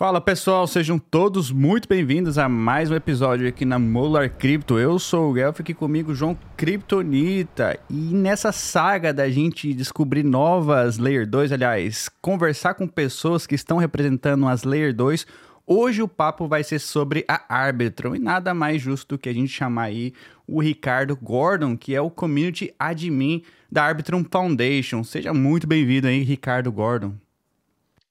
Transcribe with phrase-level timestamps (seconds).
[0.00, 4.78] Fala pessoal, sejam todos muito bem-vindos a mais um episódio aqui na Molar Crypto.
[4.78, 7.78] Eu sou o Guelph, aqui comigo João Kryptonita.
[7.90, 13.76] E nessa saga da gente descobrir novas Layer 2, aliás, conversar com pessoas que estão
[13.76, 15.26] representando as Layer 2,
[15.70, 18.16] hoje o papo vai ser sobre a Arbitrum.
[18.16, 20.12] E nada mais justo do que a gente chamar aí
[20.44, 25.04] o Ricardo Gordon, que é o Community Admin da Arbitrum Foundation.
[25.04, 27.14] Seja muito bem-vindo aí, Ricardo Gordon.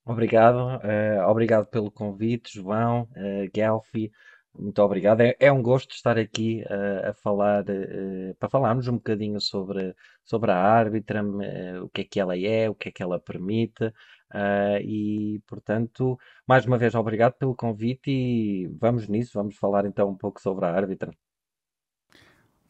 [0.05, 4.11] Obrigado, uh, obrigado pelo convite, João, uh, Gelfi,
[4.57, 5.21] muito obrigado.
[5.21, 9.95] É, é, um gosto estar aqui uh, a falar, uh, para falarmos um bocadinho sobre,
[10.25, 11.39] sobre a Arbitrum,
[11.83, 13.93] o que é que ela é, o que é que ela permite,
[14.83, 20.15] e portanto, mais uma vez, obrigado pelo convite e vamos nisso, vamos falar então um
[20.15, 21.13] pouco sobre a Arbitrum.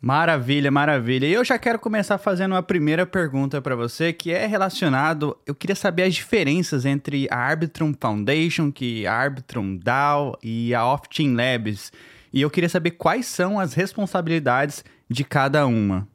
[0.02, 1.26] Maravilha, maravilha.
[1.26, 5.38] E eu já quero começar fazendo uma primeira pergunta para você, que é relacionado.
[5.46, 10.86] Eu queria saber as diferenças entre a Arbitrum Foundation, que a Arbitrum DAO e a
[10.86, 11.92] Off-Chain Labs.
[12.32, 16.08] E eu queria saber quais são as responsabilidades de cada uma.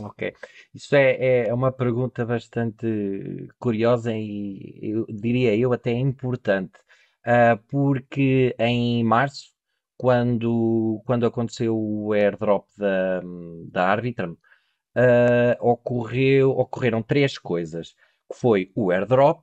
[0.00, 0.34] Ok.
[0.74, 6.78] Isso é, é uma pergunta bastante curiosa e eu diria eu até importante,
[7.26, 9.54] uh, porque em março
[9.96, 13.22] quando, quando aconteceu o airdrop da,
[13.70, 17.94] da Arbitrum, uh, ocorreu, ocorreram três coisas.
[18.30, 19.42] Que foi o airdrop,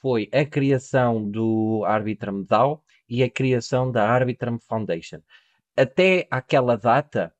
[0.00, 5.20] foi a criação do Arbitrum DAO e a criação da Arbitrum Foundation.
[5.76, 7.32] Até aquela data,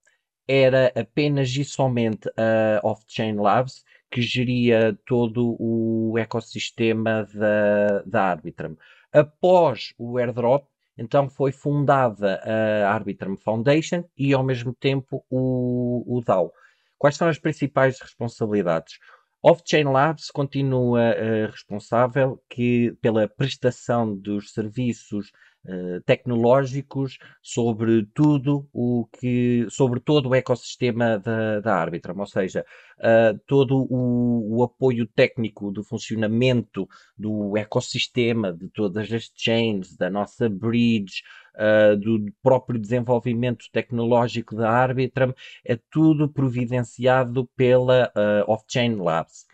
[0.48, 8.74] era apenas e somente a Off-Chain Labs que geria todo o ecossistema da, da Arbitrum.
[9.12, 12.40] Após o airdrop, então foi fundada
[12.84, 16.52] a Arbitrum Foundation e ao mesmo tempo o, o DAO.
[16.96, 18.98] Quais são as principais responsabilidades?
[19.40, 25.30] Off-Chain Labs continua uh, responsável que, pela prestação dos serviços
[25.68, 32.64] uh, tecnológicos sobre tudo o que, sobre todo o ecossistema da, da Arbitrum, ou seja,
[32.98, 40.10] uh, todo o, o, apoio técnico do funcionamento do ecossistema, de todas as chains, da
[40.10, 41.22] nossa bridge,
[41.54, 45.32] uh, do próprio desenvolvimento tecnológico da Arbitrum,
[45.64, 49.46] é tudo providenciado pela uh, Off-Chain Labs.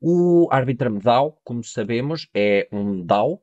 [0.00, 3.42] O Arbitrum DAO, como sabemos, é um DAO,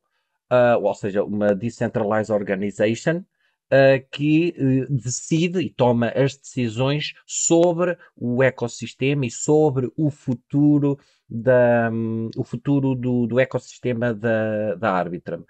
[0.52, 7.98] uh, ou seja, uma Decentralized Organization, uh, que uh, decide e toma as decisões sobre
[8.16, 10.98] o ecossistema e sobre o futuro,
[11.30, 15.44] da, um, o futuro do, do ecossistema da, da Arbitrum.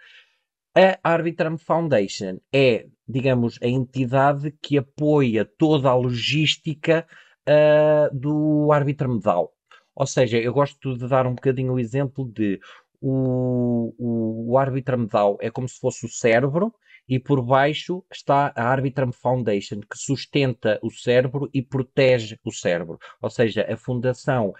[0.76, 7.06] A Arbitrum Foundation é, digamos, a entidade que apoia toda a logística
[7.48, 9.52] uh, do Arbitrum DAO.
[9.96, 12.60] Ou seja, eu gosto de dar um bocadinho o exemplo de
[13.08, 16.74] o, o, o é como se fosse o cérebro
[17.08, 22.98] e por baixo está a Arbitrum Foundation, que sustenta o cérebro e protege o cérebro.
[23.22, 24.54] Ou seja, a fundação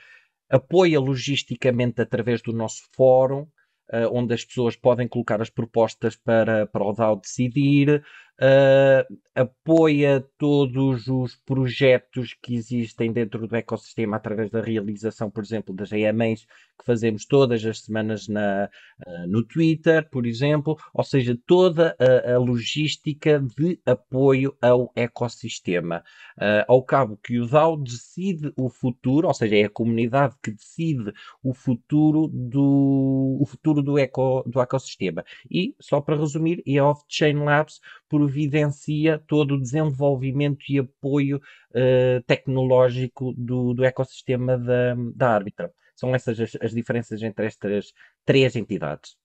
[0.48, 3.48] apoia logisticamente através do nosso fórum,
[3.92, 8.06] uh, onde as pessoas podem colocar as propostas para, para o DAO decidir,
[8.42, 15.76] uh, apoia todos os projetos que existem dentro do ecossistema através da realização, por exemplo,
[15.76, 16.46] das EMAs
[16.78, 18.70] que fazemos todas as semanas na,
[19.06, 26.04] uh, no Twitter, por exemplo, ou seja, toda a, a logística de apoio ao ecossistema.
[26.38, 30.52] Uh, ao cabo que o DAO decide o futuro, ou seja, é a comunidade que
[30.52, 31.14] decide
[31.44, 35.24] o futuro do, o futuro do, eco, do ecossistema.
[35.50, 37.80] E, só para resumir, é Off-Chain Labs
[38.26, 45.72] providencia todo o desenvolvimento e apoio uh, tecnológico do, do ecossistema da, da Arbitra.
[45.96, 47.94] São essas as, as diferenças entre estas
[48.26, 49.16] três entidades.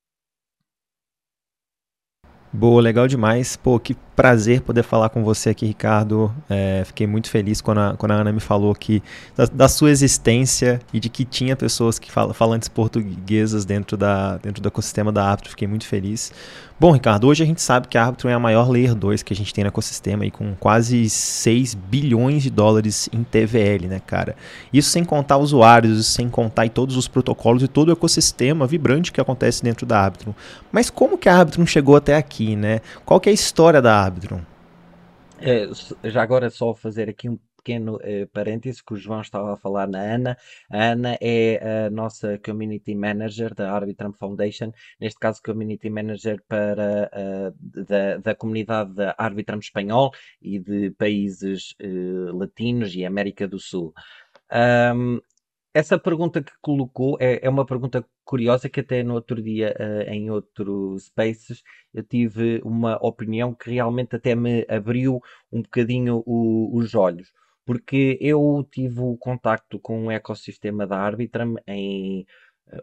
[2.52, 3.56] Boa, legal demais.
[3.56, 6.30] Pô, que prazer poder falar com você aqui, Ricardo.
[6.46, 9.02] É, fiquei muito feliz quando a, quando a Ana me falou que
[9.34, 14.36] da, da sua existência e de que tinha pessoas que falam falantes portuguesas dentro, da,
[14.36, 15.48] dentro do ecossistema da Apto.
[15.48, 16.30] Fiquei muito feliz.
[16.80, 19.34] Bom, Ricardo, hoje a gente sabe que a Arbitrum é a maior Layer 2 que
[19.34, 24.00] a gente tem no ecossistema e com quase 6 bilhões de dólares em TVL, né,
[24.06, 24.34] cara?
[24.72, 29.12] Isso sem contar usuários, sem contar e todos os protocolos e todo o ecossistema vibrante
[29.12, 30.32] que acontece dentro da Arbitrum.
[30.72, 32.80] Mas como que a Arbitrum chegou até aqui, né?
[33.04, 34.09] Qual que é a história da Arbitrum?
[35.38, 35.68] É,
[36.10, 39.86] já agora só fazer aqui um pequeno uh, parêntese que o João estava a falar
[39.86, 40.36] na Ana.
[40.70, 47.10] A Ana é a nossa Community Manager da Arbitrum Foundation, neste caso Community Manager para,
[47.14, 50.10] uh, da, da comunidade da Arbitrum Espanhol
[50.40, 53.92] e de países uh, latinos e América do Sul.
[54.52, 55.20] Um,
[55.72, 60.08] essa pergunta que colocou é, é, uma pergunta curiosa que até no outro dia, uh,
[60.08, 66.70] em outro Spaces, eu tive uma opinião que realmente até me abriu um bocadinho o,
[66.78, 67.32] os olhos.
[67.66, 72.24] Porque eu tive o contacto com o ecossistema da Arbitrum em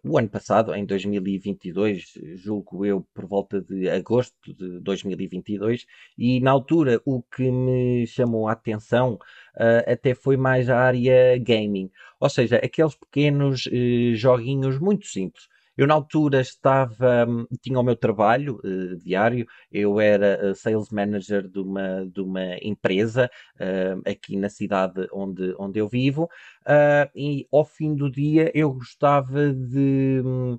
[0.04, 5.86] o ano passado, em 2022, julgo eu por volta de agosto de 2022,
[6.18, 9.13] e na altura o que me chamou a atenção
[9.56, 11.89] uh, até foi mais a área gaming,
[12.19, 15.48] ou seja, aqueles pequenos uh, joguinhos muito simples.
[15.77, 20.89] Eu, na altura, estava, hum, tinha o meu trabalho uh, diário, eu era uh, sales
[20.89, 26.27] manager de uma, de uma empresa uh, aqui na cidade onde, onde eu vivo,
[27.15, 30.21] e ao fim do dia eu gostava de.
[30.25, 30.57] Um,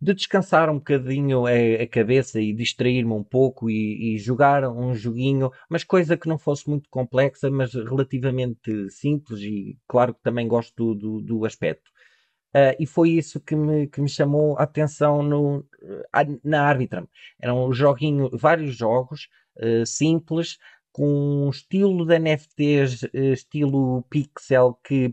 [0.00, 4.94] de descansar um bocadinho a, a cabeça e distrair-me um pouco e, e, jogar um
[4.94, 10.46] joguinho, mas coisa que não fosse muito complexa, mas relativamente simples e claro que também
[10.46, 11.90] gosto do, do, do aspecto.
[12.54, 17.06] Uh, e foi isso que me, que me chamou a atenção no, uh, na Arbitrum.
[17.40, 20.58] Eram joguinho, vários jogos uh, simples,
[20.92, 25.12] com um estilo de NFTs, estilo pixel, que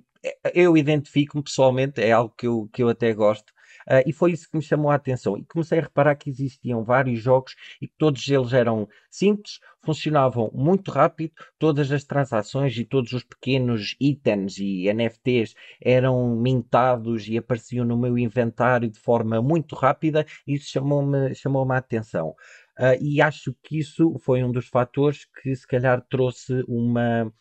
[0.54, 3.52] eu identifico-me pessoalmente, é algo que eu, que eu até gosto.
[3.88, 5.38] Uh, e foi isso que me chamou a atenção.
[5.38, 10.52] E comecei a reparar que existiam vários jogos e que todos eles eram simples, funcionavam
[10.54, 17.38] muito rápido, todas as transações e todos os pequenos itens e NFTs eram mintados e
[17.38, 20.26] apareciam no meu inventário de forma muito rápida.
[20.46, 22.36] E isso chamou-me chamou a atenção.
[22.80, 27.32] Uh, e acho que isso foi um dos fatores que se calhar trouxe uma,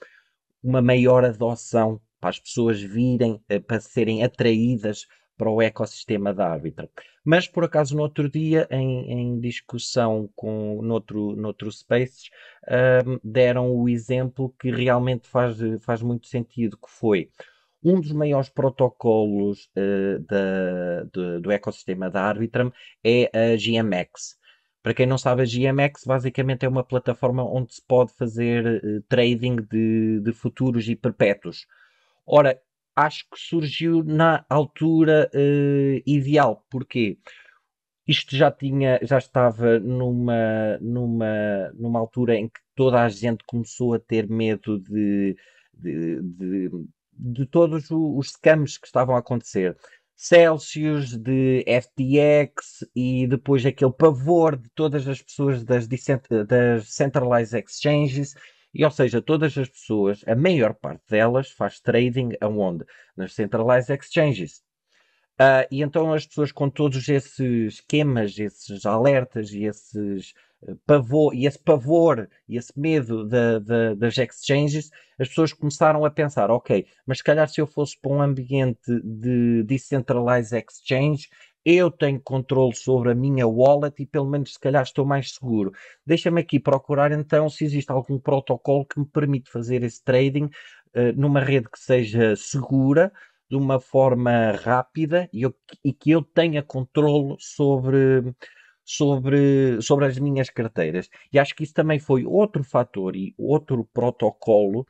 [0.63, 5.07] uma maior adoção para as pessoas virem, uh, para serem atraídas
[5.41, 6.87] para o ecossistema da árbitra.
[7.25, 12.29] Mas, por acaso, no outro dia, em, em discussão com, noutro, noutro Spaces,
[13.07, 17.31] um, deram o exemplo que realmente faz, faz muito sentido, que foi
[17.83, 22.71] um dos maiores protocolos uh, da, do, do, ecossistema da Arbitrum
[23.03, 24.39] é a GMX.
[24.83, 29.03] Para quem não sabe, a GMX basicamente é uma plataforma onde se pode fazer uh,
[29.09, 31.67] trading de, de futuros e perpétuos.
[32.27, 32.61] Ora,
[33.07, 36.65] acho que surgiu na altura uh, ideal.
[36.71, 37.19] Porquê?
[38.07, 43.95] Isto já tinha, já estava numa, numa, numa altura em que toda a gente começou
[43.95, 45.37] a ter medo de,
[45.73, 46.71] de, de,
[47.13, 49.77] de todos os scams que estavam a acontecer.
[50.17, 58.35] Celsius, de FTX e depois aquele pavor de todas as pessoas das, das centralized exchanges
[58.73, 62.85] e, ou seja, todas as pessoas, a maior parte delas, faz trading aonde?
[63.17, 64.63] Nas centralized exchanges.
[65.41, 71.35] Uh, e então as pessoas com todos esses esquemas, esses alertas e esses uh, pavor,
[71.35, 76.51] e esse pavor e esse medo de, de, das exchanges, as pessoas começaram a pensar,
[76.51, 81.31] ok, mas se calhar se eu fosse para um ambiente de decentralized exchange,
[81.65, 85.73] eu tenho controle sobre a minha wallet e pelo menos se calhar estou mais seguro.
[86.07, 91.13] Deixa-me aqui procurar então se existe algum protocolo que me permite fazer esse trading uh,
[91.17, 93.13] numa rede que seja segura,
[93.51, 95.55] de uma forma rápida e, eu,
[95.85, 98.33] e que eu tenha controle sobre,
[98.85, 101.11] sobre, sobre as minhas carteiras.
[101.33, 104.87] E acho que isso também foi outro fator e outro protocolo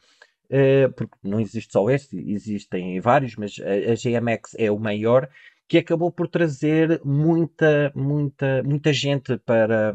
[0.53, 5.31] Uh, porque não existe só este, existem vários, mas a, GMX é o maior
[5.71, 9.95] que acabou por trazer muita, muita, muita gente para,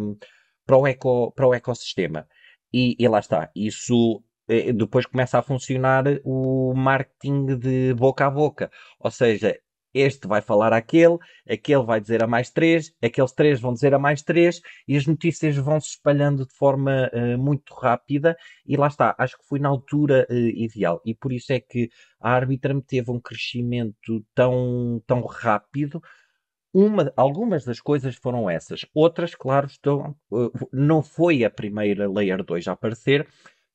[0.65, 2.25] para, o, eco, para o ecossistema.
[2.73, 8.29] E, e lá está, isso eh, depois começa a funcionar o marketing de boca a
[8.29, 8.71] boca.
[9.01, 9.59] Ou seja,
[9.95, 11.17] este vai falar àquele,
[11.49, 15.07] aquele vai dizer a mais três, aqueles três vão dizer a mais três, e as
[15.07, 18.35] notícias vão se espalhando de forma uh, muito rápida,
[18.65, 21.89] e lá está, acho que foi na altura uh, ideal, e por isso é que
[22.19, 26.01] a Arbitrum teve um crescimento tão, tão rápido.
[26.73, 32.43] Uma, algumas das coisas foram essas, outras, claro, estão, uh, não foi a primeira Layer
[32.43, 33.25] 2 a aparecer,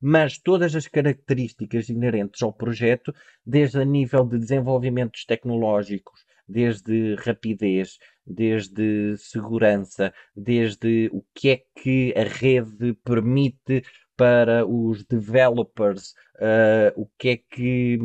[0.00, 3.14] mas todas as características inerentes ao projeto,
[3.44, 12.14] desde a nível de desenvolvimentos tecnológicos, desde rapidez, desde segurança, desde o que é que
[12.16, 13.82] a rede permite
[14.16, 17.98] para os developers, uh, o que é que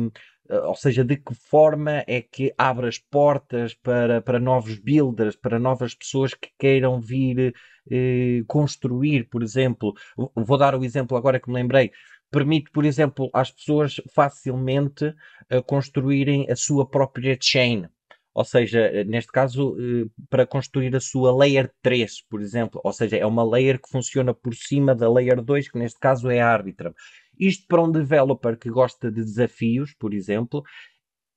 [0.50, 5.58] ou seja, de que forma é que abre as portas para, para novos builders, para
[5.58, 7.54] novas pessoas que queiram vir
[7.90, 9.94] eh, construir, por exemplo.
[10.34, 11.92] Vou dar o exemplo agora que me lembrei.
[12.30, 17.86] permite, por exemplo, às pessoas facilmente uh, construírem a sua própria chain.
[18.34, 22.80] Ou seja, neste caso, uh, para construir a sua layer 3, por exemplo.
[22.84, 26.28] Ou seja, é uma layer que funciona por cima da layer 2, que neste caso
[26.28, 26.92] é a Arbitrum.
[27.38, 30.62] Isto para um developer que gosta de desafios, por exemplo,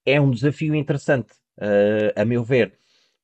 [0.06, 2.80] é um desafio interessante, uh, a meu ver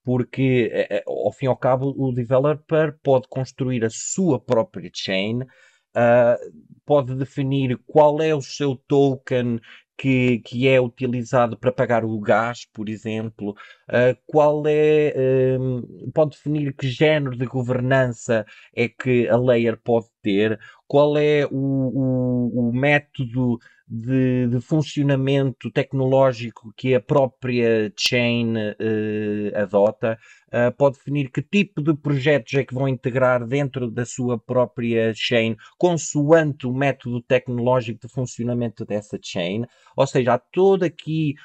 [0.05, 6.38] porque ao fim e ao cabo o developer pode construir a sua própria chain, uh,
[6.86, 9.60] pode definir qual é o seu token
[9.98, 13.52] que, que é utilizado para pagar o gás, por exemplo,
[13.90, 15.14] uh, qual é,
[15.60, 21.46] um, pode definir que género de governança é que a layer pode ter, qual é
[21.46, 30.75] o, o, o método de, de, funcionamento tecnológico que a própria chain uh, adota, uh,
[30.75, 35.56] pode definir que tipo de projetos é que vão integrar dentro da sua própria chain,
[35.77, 39.65] consoante o método tecnológico de funcionamento dessa chain.
[39.96, 41.36] Ou seja, há todo aqui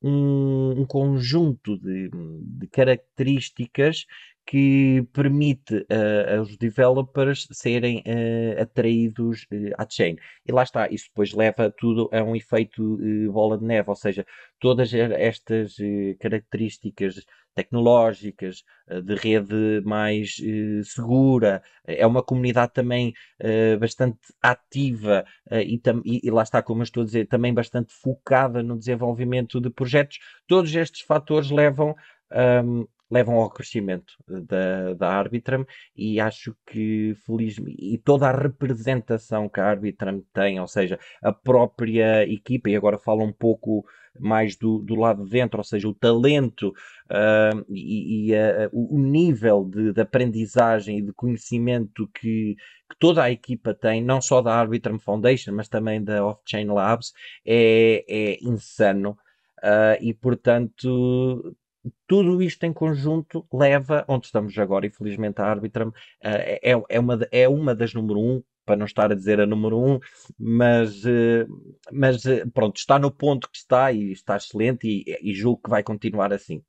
[0.00, 4.06] um, um conjunto de, de características
[4.48, 10.16] que permite uh, aos developers serem uh, atraídos uh, à chain.
[10.46, 12.98] E lá está, isso depois leva tudo a um efeito
[13.30, 14.24] bola de neve, ou seja,
[14.58, 15.76] todas estas
[16.18, 18.62] características tecnológicas,
[19.04, 20.36] de rede mais
[20.84, 23.12] segura, é uma comunidade também
[23.78, 28.62] bastante ativa e, e, e lá está, como eu estou a dizer, também bastante focada
[28.62, 30.18] no desenvolvimento de projetos.
[30.46, 31.94] Todos estes fatores levam
[32.64, 35.64] um, levam ao crescimento da, da Arbitrum
[35.96, 41.32] e acho que felizmente e toda a representação que a Arbitrum tem, ou seja, a
[41.32, 43.84] própria equipa, e agora falo um pouco
[44.18, 48.98] mais do, do lado de dentro, ou seja, o talento uh, e, e uh, o
[48.98, 52.56] nível de, de, aprendizagem e de conhecimento que,
[52.90, 57.12] que, toda a equipa tem, não só da Arbitrum Foundation, mas também da Off-Chain Labs,
[57.46, 59.16] é, é insano.
[59.58, 61.56] Uh, e portanto
[62.06, 65.92] tudo isto em conjunto leva onde estamos agora, infelizmente a Arbitrum uh,
[66.22, 69.78] é, é, uma, é uma das número um, para não estar a dizer a número
[69.78, 69.98] um,
[70.38, 71.46] mas, uh,
[71.90, 75.70] mas uh, pronto, está no ponto que está e está excelente e, e julgo que
[75.70, 76.62] vai continuar assim.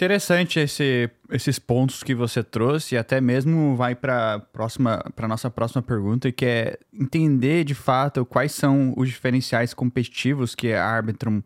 [0.00, 5.82] Interessante esse, esses pontos que você trouxe e até mesmo vai para para nossa próxima
[5.82, 11.42] pergunta que é entender de fato quais são os diferenciais competitivos que a Arbitrum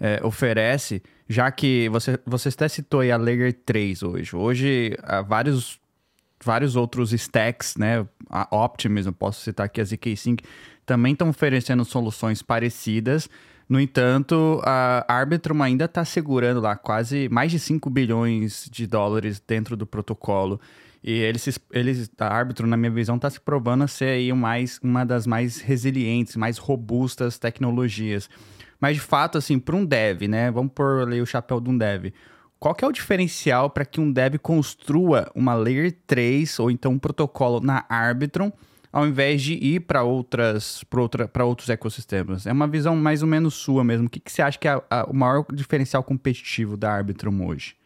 [0.00, 4.36] é, oferece já que você, você até citou a Layer 3 hoje.
[4.36, 5.80] Hoje, há vários,
[6.42, 8.06] vários outros stacks, né?
[8.28, 10.42] A Optimism, posso citar aqui a ZK-Sync,
[10.84, 13.28] também estão oferecendo soluções parecidas.
[13.66, 19.42] No entanto, a Arbitrum ainda está segurando lá quase mais de 5 bilhões de dólares
[19.46, 20.60] dentro do protocolo.
[21.02, 24.78] E eles, eles a Arbitrum, na minha visão, está se provando a ser aí mais,
[24.82, 28.28] uma das mais resilientes, mais robustas tecnologias.
[28.84, 30.50] Mas de fato, assim, para um dev, né?
[30.50, 32.12] Vamos pôr ali o chapéu de um dev.
[32.60, 36.92] Qual que é o diferencial para que um dev construa uma Layer 3 ou então
[36.92, 38.52] um protocolo na Arbitrum
[38.92, 42.46] ao invés de ir para outras para outra, outros ecossistemas?
[42.46, 44.06] É uma visão mais ou menos sua mesmo.
[44.06, 47.78] O que, que você acha que é a, o maior diferencial competitivo da Arbitrum hoje?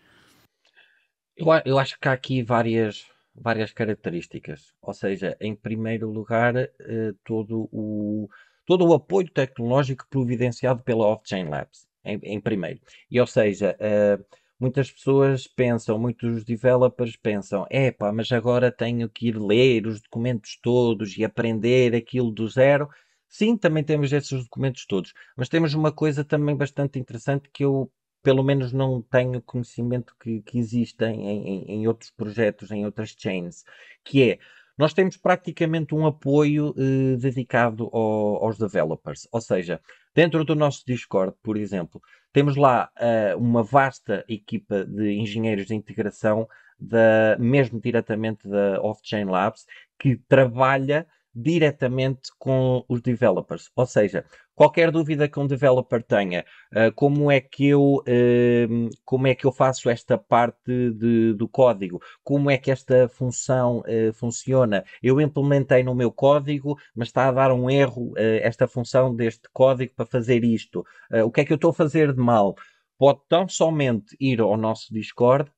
[1.37, 4.75] Eu, eu acho que há aqui várias, várias características.
[4.83, 8.29] Ou seja, em primeiro lugar, eh, todo o
[8.69, 12.79] todo o apoio tecnológico providenciado pela Off-Chain Labs, em, em, primeiro.
[13.11, 14.23] E, ou seja, uh,
[14.61, 20.59] muitas pessoas pensam, muitos developers pensam, epá, mas agora tenho que ir ler os documentos
[20.63, 22.87] todos e aprender aquilo do zero.
[23.27, 27.91] Sim, também temos esses documentos todos, mas temos uma coisa também bastante interessante que eu,
[28.23, 33.17] pelo menos, não tenho conhecimento que, que existem em, em, em outros projetos, em outras
[33.19, 33.65] chains,
[34.05, 34.39] que é
[34.79, 39.27] nós temos praticamente um apoio eh, dedicado ao, aos developers.
[39.33, 39.81] Ou seja,
[40.15, 42.01] dentro do nosso Discord, por exemplo,
[42.33, 49.25] temos lá uh, uma vasta equipa de engenheiros de integração, da, mesmo diretamente da Off-Chain
[49.25, 49.67] Labs,
[49.99, 51.07] que trabalha
[51.41, 53.71] diretamente com os developers.
[53.77, 54.25] Ou seja,
[54.57, 59.47] qualquer dúvida que um developer tenha, uh, como é que eu uh, como é que
[59.47, 65.21] eu faço esta parte de, do código, como é que esta função uh, funciona, eu
[65.21, 70.07] implementei no meu código, mas está a dar um erro esta função deste código para
[70.07, 70.85] fazer isto.
[71.25, 72.57] o que é que eu estou a fazer de mal?
[72.99, 75.51] Pode tão somente ir ao nosso Discord,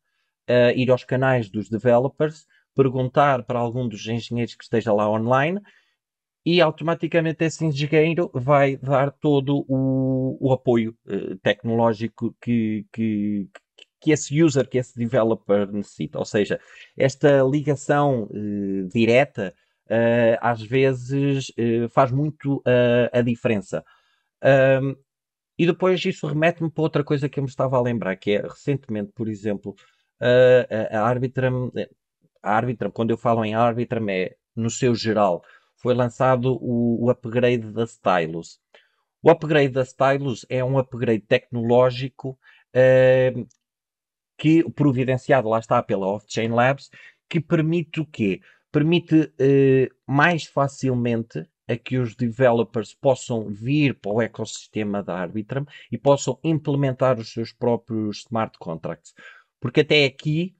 [0.74, 5.60] ir aos canais dos developers perguntar para algum dos engenheiros que esteja lá online
[6.44, 13.48] e automaticamente esse engenheiro vai dar todo o, o apoio uh, tecnológico que, que,
[14.00, 16.18] que esse user, que esse developer necessita.
[16.18, 16.58] Ou seja,
[16.96, 19.54] esta ligação uh, direta
[19.86, 22.62] uh, às vezes uh, faz muito
[23.12, 23.84] a diferença.
[24.82, 24.96] Um,
[25.58, 28.40] e depois isso remete-me para outra coisa que eu me estava a lembrar, que é
[28.40, 29.74] recentemente, por exemplo,
[30.18, 31.70] a, a Arbitrum,
[32.42, 35.42] a Arbitrum, quando eu falo em Arbitrum, é no seu geral,
[35.76, 38.60] foi lançado o, o upgrade da Stylus.
[39.22, 42.38] O upgrade da Stylus é um upgrade tecnológico
[42.74, 43.48] uh,
[44.38, 46.90] que, providenciado, lá está, pela Off-Chain Labs,
[47.28, 48.40] que permite o quê?
[48.72, 55.64] Permite uh, mais facilmente a que os developers possam vir para o ecossistema da Arbitrum
[55.90, 59.14] e possam implementar os seus próprios smart contracts.
[59.60, 60.56] Porque até aqui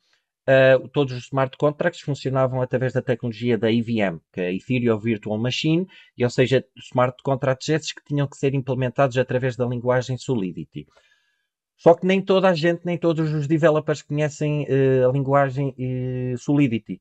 [0.51, 4.99] uh, todos os smart contracts funcionavam através da tecnologia da EVM, que é a Ethereum
[4.99, 9.67] Virtual Machine, e, ou seja, smart contracts esses que tinham que ser implementados através da
[9.67, 10.87] linguagem Solidity.
[11.77, 16.37] Só que nem toda a gente, nem todos os developers conhecem uh, a linguagem uh,
[16.37, 17.01] Solidity.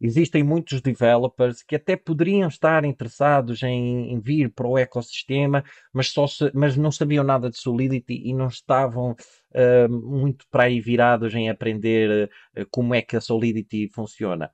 [0.00, 6.10] Existem muitos developers que até poderiam estar interessados em, em vir para o ecossistema, mas,
[6.10, 9.16] só se, mas não sabiam nada de Solidity e não estavam
[9.54, 14.50] uh, muito para aí virados em aprender uh, como é que a Solidity funciona.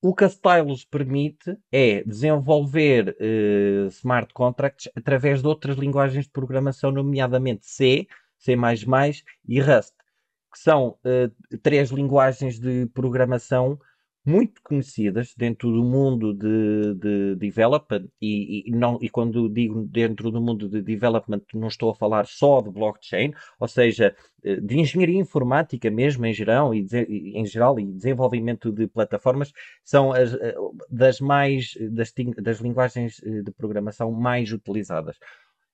[0.00, 6.30] O que a Stylus permite é desenvolver uh, smart contracts através de outras linguagens de
[6.30, 8.06] programação, nomeadamente C,
[8.38, 8.56] C++
[9.46, 9.94] e Rust,
[10.52, 10.98] que são
[11.62, 13.78] três linguagens de programação
[14.24, 20.30] muito conhecidas dentro do mundo de, de development e, e, não, e quando digo dentro
[20.30, 24.14] do mundo de development não estou a falar só de blockchain, ou seja,
[24.44, 26.86] eh, de engenharia informática mesmo em geral e,
[27.34, 29.52] em geral e desenvolvimento de plataformas
[29.84, 30.54] são as, eh,
[30.88, 35.16] das mais das, das linguagens eh, de programação mais utilizadas.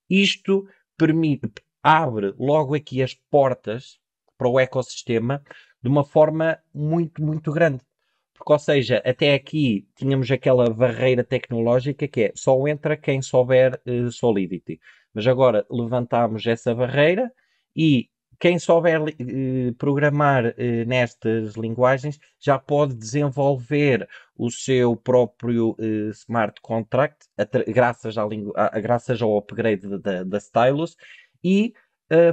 [0.09, 1.53] Isto permite
[1.83, 3.99] abre logo aqui as portas
[4.39, 5.43] para o ecossistema
[5.83, 7.83] de uma forma muito muito grande
[8.39, 13.81] porque, ou seja, até aqui tínhamos aquela barreira tecnológica que é só entra quem souber
[13.85, 14.81] uh, Solidity.
[15.13, 17.31] Mas agora levantamos essa barreira
[17.75, 20.55] e quem souber uh, programar uh,
[20.87, 25.77] nestas linguagens já pode desenvolver o seu próprio
[26.13, 27.27] smart contract
[27.67, 28.23] graças, à
[28.55, 30.97] a, graças ao upgrade da, da Stylus
[31.43, 31.75] e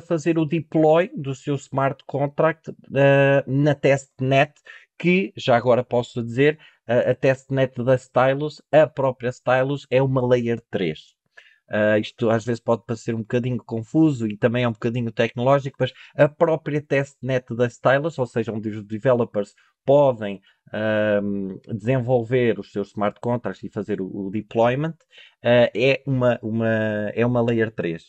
[0.08, 2.72] fazer o deploy do seu smart contract
[3.46, 4.54] na testnet
[4.98, 10.26] que, já agora posso dizer, a, a testnet da Stylus, a própria Stylus, é uma
[10.26, 11.00] Layer 3.
[11.68, 15.12] Uh, ah, isto às vezes pode parecer um bocadinho confuso e também é um bocadinho
[15.12, 20.42] tecnológico, mas a própria testnet da Stylus, ou seja, onde os developers podem
[21.74, 24.96] desenvolver os seus smart contracts e fazer o, o deployment,
[25.44, 26.68] uh, é, uma, uma,
[27.14, 28.04] é uma Layer 3.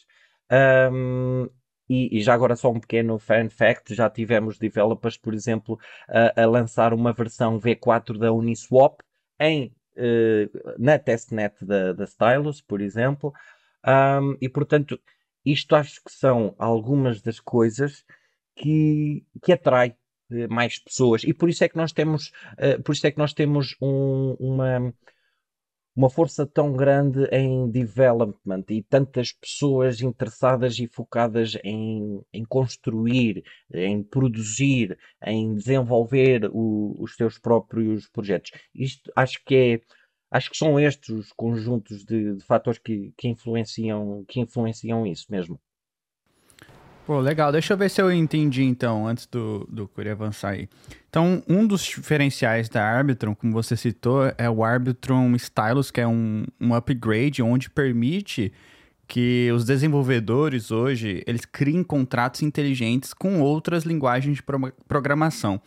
[0.92, 1.48] Um,
[1.88, 6.42] e, e, já agora só um pequeno fan fact, já tivemos developers, por exemplo, a,
[6.42, 9.00] a lançar uma versão V4 da Uniswap
[9.38, 13.32] em, uh, na testnet da, da Stylus, por exemplo.
[13.86, 15.00] Um, e portanto,
[15.44, 18.04] isto acho que são algumas das coisas
[18.56, 19.96] que, que atrai
[20.30, 21.22] uh, mais pessoas.
[21.22, 24.36] E por isso é que nós temos, uh, por isso é que nós temos um,
[24.40, 24.92] uma
[25.96, 33.42] uma força tão grande em development e tantas pessoas interessadas e focadas em, em construir,
[33.72, 38.50] em produzir, em desenvolver o, os seus próprios projetos.
[38.74, 39.80] Isto acho que é
[40.30, 45.26] acho que são estes os conjuntos de, de fatores que, que influenciam que influenciam isso
[45.30, 45.58] mesmo.
[47.06, 47.52] Pô, legal.
[47.52, 50.68] Deixa eu ver se eu entendi então, antes do, do Curi avançar aí.
[51.08, 56.08] Então, um dos diferenciais da Arbitrum, como você citou, é o Arbitrum Stylus, que é
[56.08, 58.52] um, um upgrade onde permite
[59.06, 65.60] que os desenvolvedores hoje eles criem contratos inteligentes com outras linguagens de pro programação.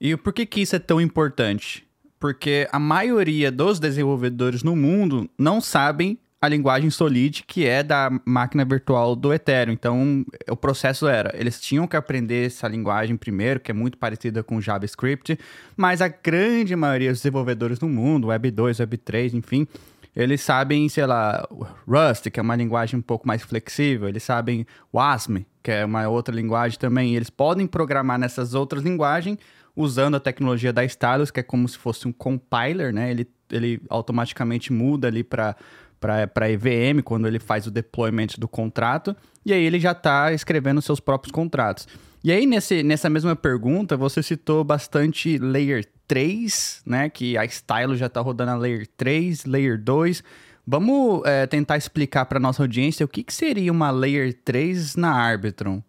[0.00, 1.86] E por que, que isso é tão importante?
[2.18, 8.10] Porque a maioria dos desenvolvedores no mundo não sabem a linguagem Solid, que é da
[8.24, 9.72] máquina virtual do Ethereum.
[9.72, 14.42] Então, o processo era, eles tinham que aprender essa linguagem primeiro, que é muito parecida
[14.42, 15.38] com JavaScript,
[15.74, 19.66] mas a grande maioria dos desenvolvedores no mundo, Web 2, Web 3, enfim,
[20.14, 21.48] eles sabem, sei lá,
[21.88, 26.06] Rust, que é uma linguagem um pouco mais flexível, eles sabem WASM, que é uma
[26.08, 29.38] outra linguagem também, eles podem programar nessas outras linguagens
[29.74, 33.10] usando a tecnologia da Stylus, que é como se fosse um compiler, né?
[33.10, 35.56] Ele, ele automaticamente muda ali para
[36.04, 40.82] para EVM, quando ele faz o deployment do contrato, e aí ele já está escrevendo
[40.82, 41.88] seus próprios contratos.
[42.22, 47.08] E aí, nesse, nessa mesma pergunta, você citou bastante Layer 3, né?
[47.08, 50.22] Que a Stylo já está rodando a Layer 3, Layer 2.
[50.66, 55.12] Vamos é, tentar explicar para nossa audiência o que, que seria uma Layer 3 na
[55.12, 55.82] Arbitrum.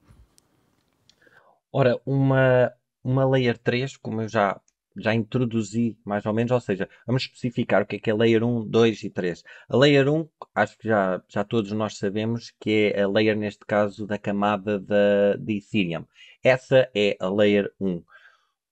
[1.71, 2.71] Ora, uma,
[3.03, 4.59] uma Layer 3, como eu já
[4.97, 8.43] já introduzi mais ou menos, ou seja, vamos especificar o que é que é Layer
[8.43, 9.43] 1, 2 e 3.
[9.69, 13.65] A Layer 1, acho que já, já todos nós sabemos que é a Layer, neste
[13.65, 16.05] caso, da camada da, de Ethereum.
[16.43, 18.03] Essa é a Layer 1.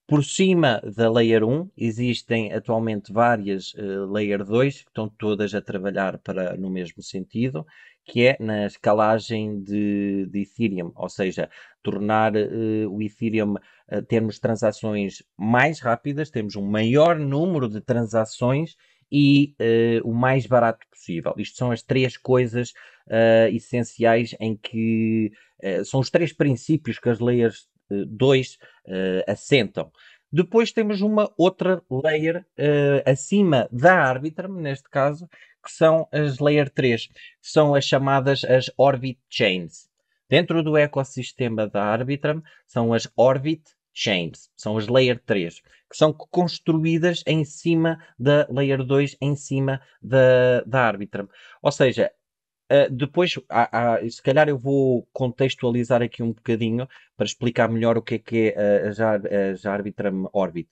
[0.06, 5.62] Por cima da Layer 1 existem atualmente várias uh, Layer 2 que estão todas a
[5.62, 7.66] trabalhar para, no mesmo sentido,
[8.06, 11.50] que é na escalagem de, de Ethereum, ou seja,
[11.82, 13.56] tornar uh, o Ethereum
[13.92, 18.76] uh, termos transações mais rápidas, temos um maior número de transações
[19.14, 21.36] e uh, o mais barato possível.
[21.38, 22.72] Isto são as três coisas
[23.08, 25.32] uh, essenciais em que
[25.64, 28.58] uh, são os três princípios que as layers 2
[29.28, 29.92] assentam.
[30.32, 32.44] Depois temos uma outra layer
[33.06, 35.30] acima da Arbitrum, neste caso,
[35.64, 39.93] que são as Layer 3, que são as chamadas as Orbit Chains.
[40.30, 46.12] Dentro do ecossistema da Arbitrum são as Orbit Chains, são as Layer 3, que são
[46.12, 51.28] construídas em cima da Layer 2, em cima da, da Arbitrum.
[51.62, 52.12] Ou seja,
[52.72, 53.34] Uh, depois,
[54.10, 58.54] se calhar eu vou contextualizar aqui um bocadinho para explicar melhor o que é que
[58.56, 60.70] é a, a, a Arbitrum Orbit.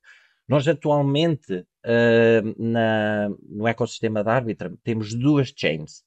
[0.48, 6.04] Nós atualmente, uh, na, no ecossistema da Arbitrum, temos duas chains.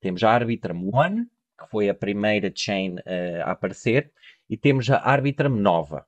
[0.00, 1.26] Temos a Arbitrum One,
[1.58, 4.12] que foi a primeira chain uh, a aparecer,
[4.48, 6.06] e temos a Arbitrum Nova.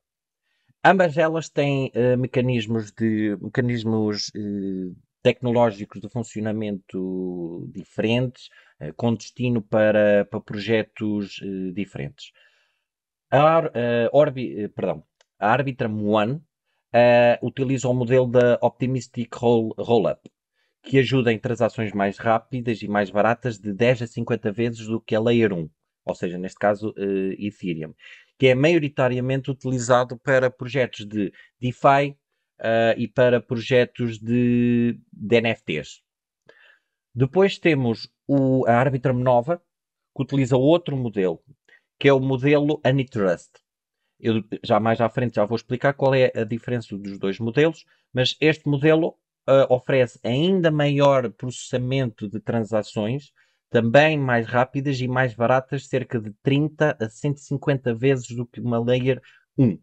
[0.85, 4.33] Ambas elas têm uh, mecanismos, de, mecanismos
[5.23, 8.49] tecnológicos de funcionamento diferentes,
[8.97, 11.39] com destino para, para projetos
[11.75, 12.33] diferentes.
[13.31, 13.73] A, Ar,
[14.11, 15.05] Orbi, perdão,
[15.39, 16.41] a Arbitrum One
[16.95, 20.21] uh, utiliza o modelo da Optimistic Roll, Rollup,
[20.83, 25.01] que ajuda em transações mais rápidas e mais baratas de 10 a 50 vezes do
[25.01, 25.69] que a Layer 1,
[26.05, 27.95] ou seja, neste caso uh, Ethereum,
[28.39, 32.17] que é maioritariamente utilizado para projetos de DeFi
[32.61, 36.03] uh, e para projetos de, de NFTs.
[37.15, 39.61] Depois temos o, a Arbitrum Nova,
[40.17, 41.43] que utiliza outro modelo,
[41.99, 43.51] que é o modelo Anitrust.
[44.19, 47.85] Eu já mais à frente já vou explicar qual é a diferença dos dois modelos,
[48.13, 49.19] mas este modelo
[49.51, 53.33] uh, oferece ainda maior processamento de transações,
[53.69, 58.79] também mais rápidas e mais baratas, cerca de 30 a 150 vezes do que uma
[58.79, 59.21] Layer
[59.59, 59.79] 1.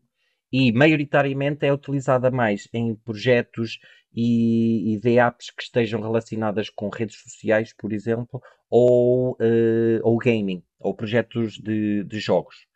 [0.52, 3.80] E maioritariamente é utilizada mais em projetos
[4.14, 10.18] e, e de apps que estejam relacionadas com redes sociais, por exemplo, ou, uh, ou
[10.18, 12.67] gaming, ou projetos de, de jogos.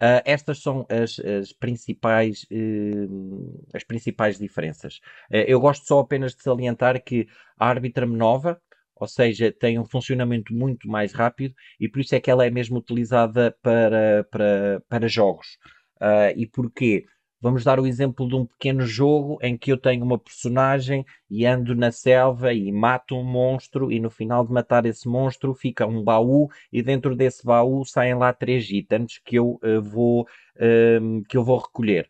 [0.00, 4.96] Uh, estas são as, as principais, uh, as principais diferenças.
[5.30, 8.60] Uh, eu gosto só apenas de salientar que a Arbitrum nova,
[8.96, 12.50] ou seja, tem um funcionamento muito mais rápido e por isso é que ela é
[12.50, 15.58] mesmo utilizada para, para, para jogos.
[16.00, 17.04] Uh, e porquê?
[17.42, 21.44] Vamos dar o exemplo de um pequeno jogo em que eu tenho uma personagem e
[21.44, 25.84] ando na selva e mato um monstro e no final de matar esse monstro fica
[25.84, 31.24] um baú e dentro desse baú saem lá três itens que eu uh, vou uh,
[31.28, 32.08] que eu vou recolher.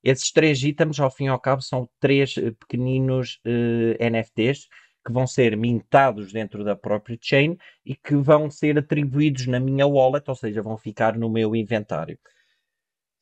[0.00, 4.68] Esses três itens, ao fim e ao cabo, são três uh, pequeninos eh, NFTs
[5.04, 9.88] que vão ser mintados dentro da própria chain e que vão ser atribuídos na minha
[9.88, 12.16] wallet, ou seja, vão ficar no meu inventário.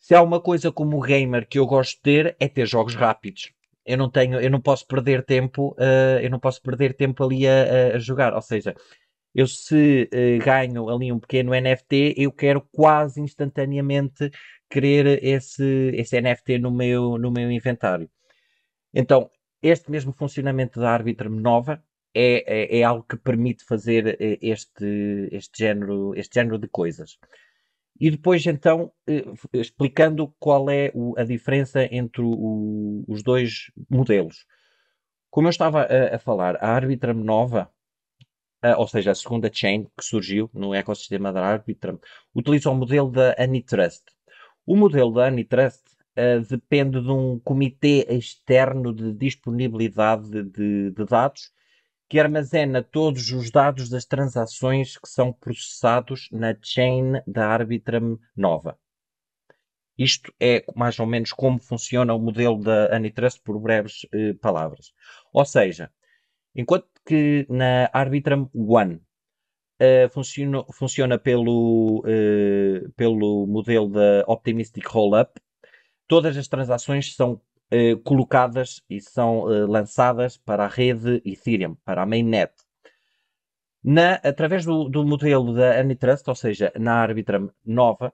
[0.06, 3.52] Se há uma coisa como gamer que eu gosto de ter, é ter jogos rápidos.
[3.84, 7.44] Eu não tenho, eu não posso perder tempo, uh, eu não posso perder tempo ali
[7.44, 8.32] a, a jogar.
[8.32, 8.72] Ou seja,
[9.34, 14.30] eu se uh, ganho ali um pequeno NFT, eu quero quase instantaneamente
[14.70, 18.08] querer esse, esse NFT no meu, no meu inventário.
[18.94, 19.28] Então,
[19.60, 21.82] este mesmo funcionamento da Arbitrum nova
[22.14, 27.18] é, é, é, algo que permite fazer eh, este, este, género, este género de coisas.
[27.98, 34.46] E depois, então, eh, explicando qual é a diferença entre o, os dois modelos.
[35.30, 37.70] Como eu estava a, a falar, a Arbitrum nova,
[38.78, 41.98] ou seja, a segunda chain que surgiu no ecossistema da Arbitrum,
[42.34, 44.04] utiliza o modelo da Anitrust.
[44.66, 45.82] O modelo da Anitrust
[46.16, 51.52] uh, depende de um comitê externo de disponibilidade de, de dados
[52.08, 58.78] que armazena todos os dados das transações que são processados na chain da Arbitrum nova.
[59.98, 64.92] Isto é mais ou menos como funciona o modelo da Anitrust por breves eh, palavras.
[65.32, 65.90] Ou seja,
[66.54, 69.00] enquanto que na Arbitrum One
[69.80, 75.40] uh, funciona, funciona pelo, uh, pelo modelo da Optimistic Rollup,
[76.06, 77.40] todas as transações são
[77.70, 82.52] eh, colocadas e são eh, lançadas para a rede Ethereum, para a mainnet.
[83.82, 88.12] Na, através do, do, modelo da Anitrust, ou seja, na Arbitrum nova,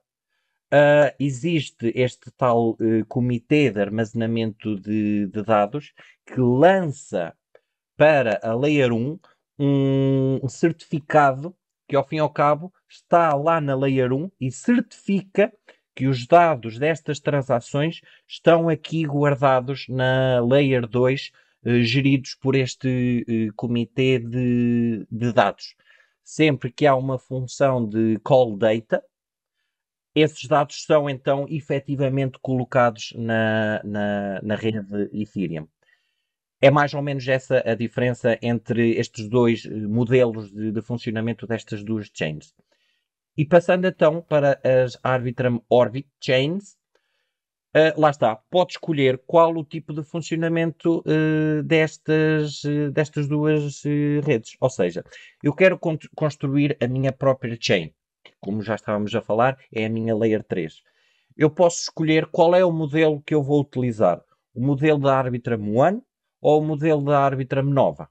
[0.73, 5.93] uh, existe este tal uh, comitê de armazenamento de, de, dados
[6.27, 7.35] que lança
[7.97, 9.19] para a Layer 1
[9.59, 11.57] um, um certificado
[11.89, 15.53] que, ao fim e ao cabo, está lá na Layer 1 e certifica
[15.95, 21.33] que os dados destas transações estão aqui guardados na Layer 2,
[21.65, 25.75] eh, geridos por este eh, comitê de, de, dados.
[26.25, 29.03] Sempre que há uma função de call data,
[30.15, 35.67] esses dados são então efetivamente colocados na, na, na rede Ethereum.
[36.61, 41.47] É mais ou menos essa a diferença entre estes dois eh, modelos de, de funcionamento
[41.47, 42.55] destas duas chains.
[43.37, 46.77] E passando então para as Arbitrum Orbit Chains,
[47.75, 53.83] uh, lá está, pode escolher qual o tipo de funcionamento uh, destas, uh, destas duas
[54.23, 54.57] redes.
[54.61, 55.03] Ou seja,
[55.43, 59.87] eu quero con construir a minha própria chain, que, como já estávamos a falar, é
[59.87, 60.83] a minha Layer 3.
[61.35, 64.23] Eu posso escolher qual é o modelo que eu vou utilizar.
[64.55, 66.03] O modelo da Arbitrum One
[66.39, 68.11] ou o modelo da Arbitrum Nova.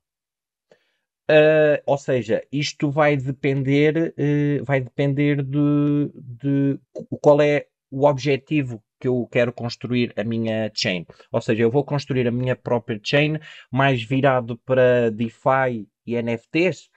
[1.32, 6.80] Uh, ou seja, isto vai depender, uh, vai depender de, de,
[7.22, 11.06] qual é o objetivo que eu quero construir a minha chain.
[11.32, 13.39] Ou seja, eu vou construir a minha própria chain
[13.72, 16.89] mais virado para DeFi e NFTs.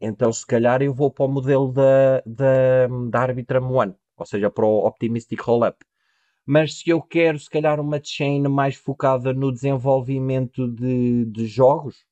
[0.00, 4.50] Então, se calhar, eu vou para o modelo da, da, da Arbitrum One, ou seja,
[4.50, 5.76] para o Optimistic Rollup.
[6.44, 12.07] Mas se eu quero, se calhar, uma chain mais focada no desenvolvimento de, de jogos,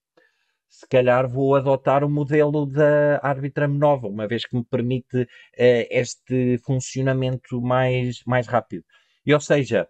[0.68, 5.26] se calhar vou adotar o modelo da Arbitrum Nova, uma vez que me permite uh,
[5.90, 8.85] este funcionamento mais, mais rápido.
[9.24, 9.88] E, ou seja,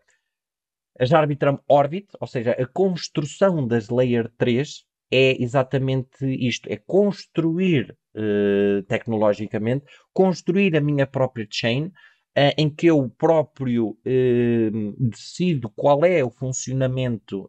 [0.99, 7.97] as Arbitrum Orbit, ou seja, a construção das Layer 3 é exatamente isto: é construir
[8.17, 16.05] uh, tecnologicamente, construir a minha própria chain, uh, em que eu próprio uh, decido qual
[16.05, 17.49] é o funcionamento,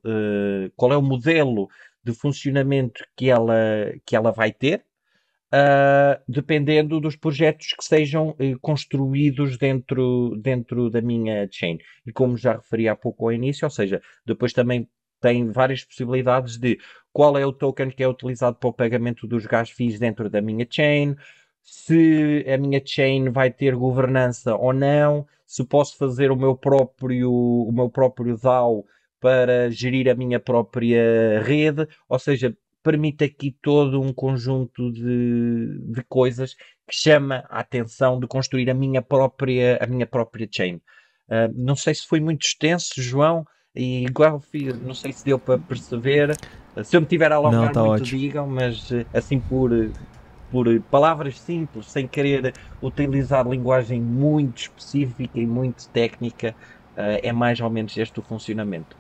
[0.76, 1.68] qual é o modelo
[2.08, 4.86] de funcionamento que ela, que ela vai ter,
[5.54, 11.78] uh, dependendo dos projetos que sejam uh, construídos dentro, dentro da minha chain.
[12.06, 14.88] E como já referi há pouco ao início, ou seja, depois também
[15.20, 16.80] tem várias possibilidades de
[17.12, 20.42] qual é o token que é utilizado para o pagamento dos gas fees dentro da
[20.42, 21.16] minha chain,
[21.62, 27.32] se a minha chain vai ter governança ou não, se posso fazer o meu próprio,
[27.32, 28.86] o meu próprio DAO
[29.20, 36.04] para gerir a minha própria rede, ou seja, permite aqui todo um conjunto de, de
[36.08, 36.54] coisas
[36.88, 40.76] que chama a atenção de construir a minha própria, a minha própria chain.
[41.28, 44.42] Uh, não sei se foi muito extenso, João, e igual
[44.82, 46.34] não sei se deu para perceber.
[46.84, 48.20] Se eu me tiver a alongar não, tá muito, ótimo.
[48.20, 49.72] digam, mas assim por,
[50.50, 56.56] por palavras simples, sem querer utilizar linguagem muito específica e muito técnica,
[56.96, 58.96] é mais ou menos este o funcionamento.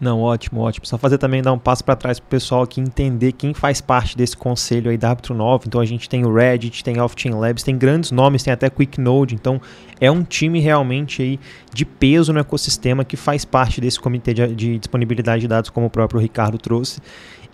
[0.00, 0.86] Não, ótimo, ótimo.
[0.86, 3.80] Só fazer também dar um passo para trás para o pessoal aqui entender quem faz
[3.80, 5.64] parte desse conselho aí da Árbitro 9.
[5.66, 9.34] Então a gente tem o Reddit, tem Off-Chain Labs, tem grandes nomes, tem até QuickNode.
[9.34, 9.60] Então
[10.00, 11.40] é um time realmente aí
[11.74, 15.86] de peso no ecossistema que faz parte desse comitê de, de disponibilidade de dados, como
[15.86, 17.00] o próprio Ricardo trouxe.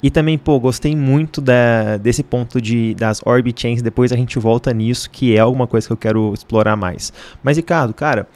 [0.02, 3.80] E também, pô, gostei muito da, desse ponto de, das Orbit Chains.
[3.80, 7.10] Depois a gente volta nisso, que é alguma coisa que eu quero explorar mais.
[7.42, 8.28] Mas, Ricardo, cara.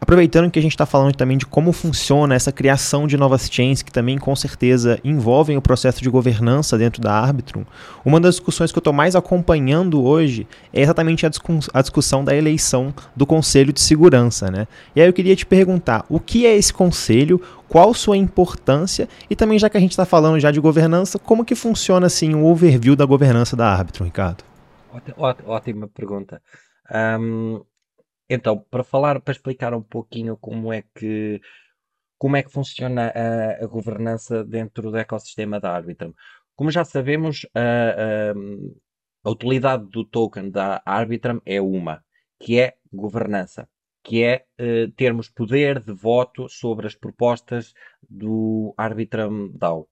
[0.00, 3.82] Aproveitando que a gente está falando também de como funciona essa criação de novas chains,
[3.82, 7.66] que também com certeza envolvem o processo de governança dentro da Arbitrum,
[8.02, 11.30] uma das discussões que eu estou mais acompanhando hoje é exatamente a,
[11.74, 14.50] a, discussão da eleição do Conselho de Segurança.
[14.50, 14.66] Né?
[14.96, 19.36] E aí eu queria te perguntar, o que é esse conselho, qual sua importância e
[19.36, 22.46] também, já que a gente está falando já de governança, como que funciona assim o
[22.46, 24.44] overview da governança da Arbitrum, Ricardo?
[25.46, 26.40] Ótima pergunta.
[27.20, 27.60] Um,
[28.30, 31.40] então, para falar, para explicar um pouquinho como é que
[32.16, 36.12] como é que funciona a, a governança dentro do ecossistema da Arbitrum.
[36.54, 38.32] Como já sabemos, a, a,
[39.24, 42.04] a, utilidade do token da Arbitrum é uma,
[42.38, 43.66] que é governança,
[44.04, 47.72] que é uh, termos poder de voto sobre as propostas
[48.08, 49.88] do Arbitrum DAO.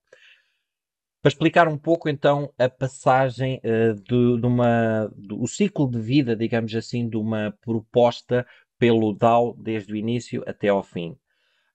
[1.21, 6.73] Para explicar um pouco então a passagem uh, de, uma, o ciclo de vida, digamos
[6.73, 8.45] assim, de uma proposta
[8.77, 11.17] pelo DAO desde o início até ao fim.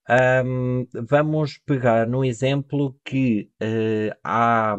[0.09, 4.77] Um, vamos pegar no exemplo que uh, há,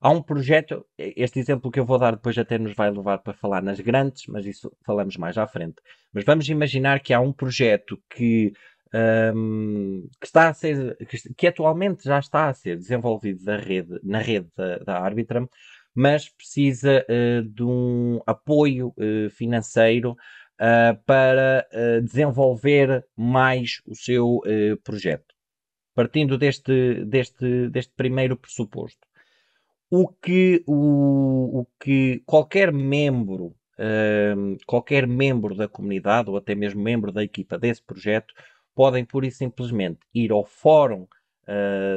[0.00, 3.32] há um projeto, este exemplo que eu vou dar depois até nos vai levar para
[3.32, 5.76] falar nas grandes, mas isso falamos mais à frente.
[6.12, 8.52] Mas vamos imaginar que há um projeto que
[8.94, 13.98] um, que, está a ser, que, que, atualmente já está a ser desenvolvido da rede,
[14.02, 15.48] na rede da, da Arbitrum,
[15.94, 24.40] mas precisa uh, de um apoio uh, financeiro uh, para uh, desenvolver mais o seu
[24.82, 25.34] projeto.
[25.94, 29.06] Partindo deste, deste, deste primeiro pressuposto.
[29.88, 33.54] O que, o, o que qualquer membro,
[34.66, 38.34] qualquer membro da comunidade ou até mesmo membro da equipa desse projeto
[38.74, 41.06] podem pura e simplesmente ir ao fórum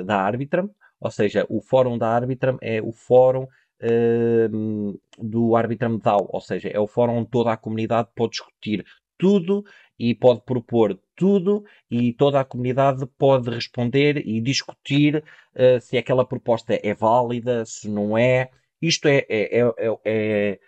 [0.06, 3.44] da Arbitram, ou seja, o fórum da Arbitram é o fórum
[3.82, 8.86] uh, do Arbitram DAO, ou seja, é o fórum onde toda a comunidade pode discutir
[9.18, 9.64] tudo
[9.98, 15.24] e pode propor tudo e toda a comunidade pode responder e discutir
[15.56, 18.50] uh, se aquela proposta é válida, se não é.
[18.82, 20.60] Isto é, é, é, é,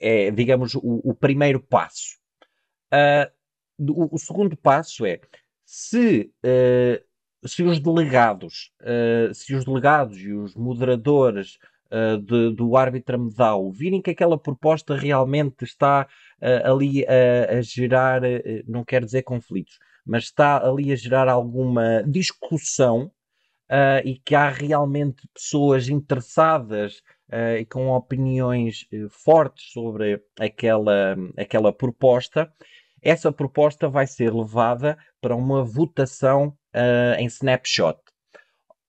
[0.00, 2.18] é digamos, o, o, primeiro passo.
[2.92, 3.30] Uh,
[3.78, 5.20] o, o, segundo passo é
[5.64, 7.12] se uh,
[7.46, 11.58] se os delegados, uh, se os delegados e os moderadores
[11.90, 16.06] uh, de, do árbitro DAO virem que aquela proposta realmente está
[16.40, 18.22] uh, ali a, a gerar,
[18.66, 23.10] não quero dizer conflitos, mas está ali a gerar alguma discussão
[24.04, 27.02] e que há realmente pessoas interessadas
[27.58, 32.52] e com opiniões fortes sobre aquela, aquela proposta,
[33.02, 37.98] essa proposta vai ser levada para uma votação uh, em snapshot.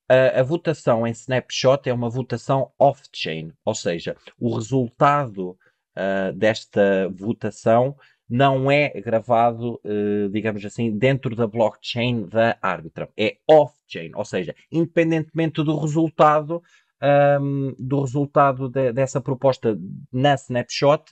[0.06, 5.56] A votação em snapshot é uma votação off-chain, ou seja, o resultado
[5.96, 7.96] uh, desta votação
[8.28, 13.06] não é gravado, uh, digamos assim, dentro da blockchain da Arbitrum.
[13.16, 16.62] É off-chain, ou seja, independentemente do resultado,
[17.40, 19.78] um, do resultado de, dessa proposta
[20.12, 21.04] na snapshot,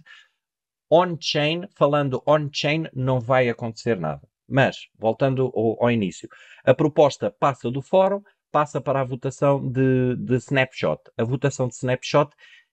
[0.92, 4.20] on-chain, falando on-chain, não vai acontecer nada.
[4.46, 6.28] Mas, voltando ao, ao, início,
[6.62, 11.00] a proposta passa do fórum, passa para a votação de, de snapshot.
[11.16, 12.30] A votação de snapshot,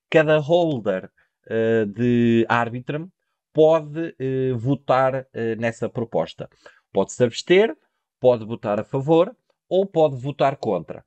[0.10, 1.10] cada holder
[1.46, 3.08] uh, de Arbitrum
[3.54, 5.26] pode uh, votar uh,
[5.58, 6.50] nessa proposta.
[6.92, 7.74] Pode se abster,
[8.20, 9.34] pode votar a favor
[9.70, 11.06] ou pode votar contra.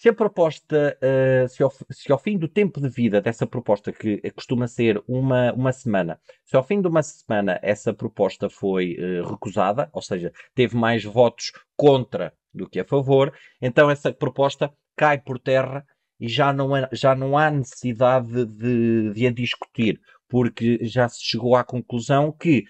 [0.00, 3.92] Se a proposta, uh, se, ao, se, ao, fim do tempo de vida dessa proposta,
[3.92, 8.96] que costuma ser uma, uma semana, se ao fim de uma semana essa proposta foi
[8.98, 14.72] uh, recusada, ou seja, teve mais votos contra do que a favor, então essa proposta
[14.96, 15.84] cai por terra
[16.18, 21.22] e já não, é, já não há necessidade de, de a discutir, porque já se
[21.22, 22.64] chegou à conclusão que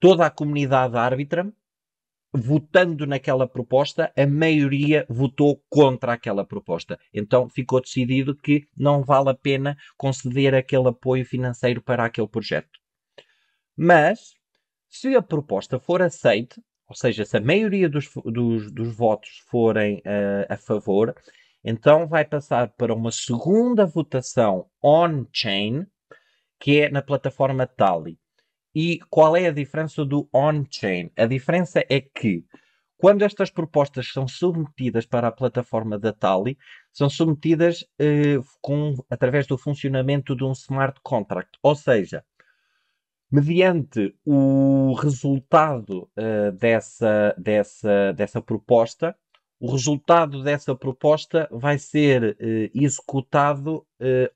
[0.00, 1.46] toda a comunidade árbitra
[2.34, 6.98] votando naquela proposta, a maioria votou contra aquela proposta.
[7.12, 12.80] Então ficou decidido que não vale a pena conceder aquele apoio financeiro para aquele projeto.
[13.76, 14.34] Mas,
[14.88, 19.98] se a proposta for aceita, ou seja, se a maioria dos, dos, dos votos forem
[19.98, 21.14] uh, a favor,
[21.64, 25.86] então vai passar para uma segunda votação on-chain,
[26.60, 28.18] que é na plataforma Tally.
[28.74, 31.10] E qual é a diferença do on-chain?
[31.16, 32.44] A diferença é que
[32.96, 36.56] quando estas propostas são submetidas para a plataforma da Tali,
[36.92, 41.58] são submetidas eh, com, através do funcionamento de um smart contract.
[41.62, 42.24] Ou seja,
[43.30, 49.14] mediante o resultado uh, dessa, dessa, dessa proposta,
[49.58, 53.84] o resultado dessa proposta vai ser uh, executado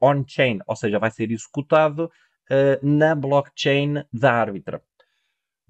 [0.01, 2.11] on-chain, ou seja, vai ser executado
[2.51, 4.83] uh, na blockchain da Arbitra.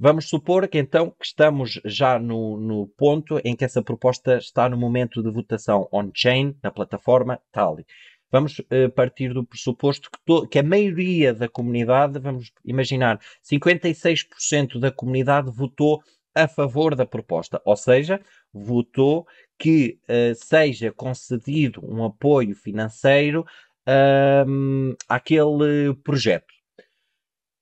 [0.00, 4.68] Vamos supor que então que estamos já no, no, ponto em que essa proposta está
[4.68, 7.84] no momento de votação on-chain, na plataforma Tali.
[8.30, 14.92] Vamos uh, partir do pressuposto que, que, a maioria da comunidade, vamos imaginar, 56% da
[14.92, 16.00] comunidade votou
[16.32, 18.20] a favor da proposta, ou seja,
[18.52, 19.26] votou
[19.58, 23.44] que uh, seja concedido um apoio financeiro
[23.88, 26.57] uh, àquele projeto.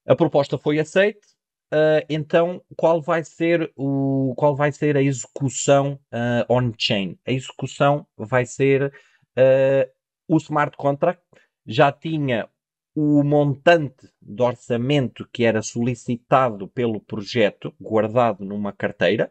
[0.06, 1.26] A proposta foi aceita,
[1.74, 7.18] uh, então qual vai ser o qual vai ser a execução uh, on-chain?
[7.26, 9.90] A execução vai ser uh,
[10.28, 11.22] o smart contract
[11.66, 12.48] já tinha
[12.94, 19.30] o montante de orçamento que era solicitado pelo projeto guardado numa carteira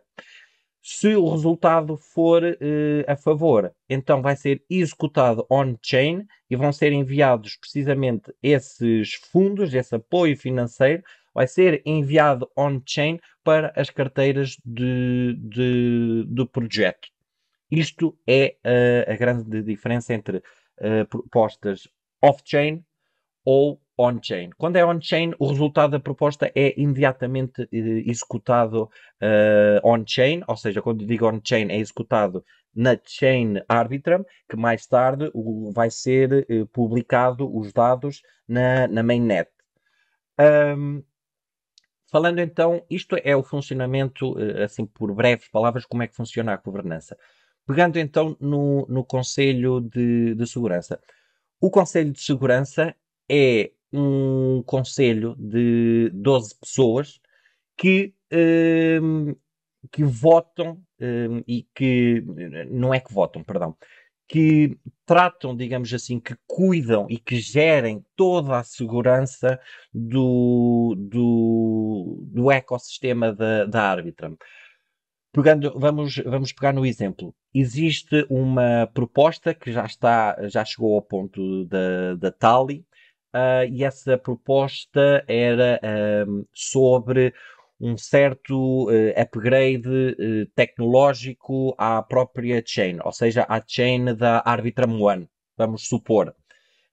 [0.87, 6.93] se o resultado for uh, a favor, então vai ser executado on-chain e vão ser
[6.93, 11.01] enviados precisamente esses fundos, esse apoio financeiro,
[11.33, 17.07] vai ser enviado on-chain para as carteiras de, de, do projeto.
[17.71, 21.87] Isto é uh, a grande diferença entre uh, propostas
[22.21, 22.85] off-chain
[23.43, 24.49] ou on-chain.
[24.57, 28.83] Quando é on-chain, o resultado da proposta é imediatamente uh, executado
[29.21, 32.43] uh, on-chain, ou seja, quando digo on-chain, é executado
[32.73, 39.01] na chain Arbitrum, que mais tarde uh, vai ser eh, publicado os dados na, na
[39.01, 39.49] mainnet.
[40.77, 41.01] Um,
[42.11, 46.57] falando então, isto é o funcionamento, assim por breves palavras, como é que funciona a
[46.57, 47.17] governança.
[47.65, 50.99] Pegando então no, no Conselho de, de Segurança.
[51.61, 52.93] O Conselho de Segurança
[53.29, 57.19] é um conselho de 12 pessoas
[57.77, 58.13] que,
[59.01, 59.35] um,
[59.91, 62.23] que votam um, e que
[62.69, 63.75] não é que votam, perdão,
[64.27, 69.59] que tratam, digamos assim, que cuidam e que gerem toda a segurança
[69.93, 74.35] do, do, do ecossistema da, da Arbitrum.
[75.31, 77.35] Pegando, vamos, vamos pegar no exemplo.
[77.53, 82.85] Existe uma proposta que já está, já chegou ao ponto da, da Tali,
[83.35, 85.79] uh, e essa proposta era
[86.27, 87.33] um, sobre
[87.79, 95.01] um certo uh, upgrade uh, tecnológico à própria chain, ou seja, à chain da Arbitrum
[95.01, 96.33] One, vamos supor.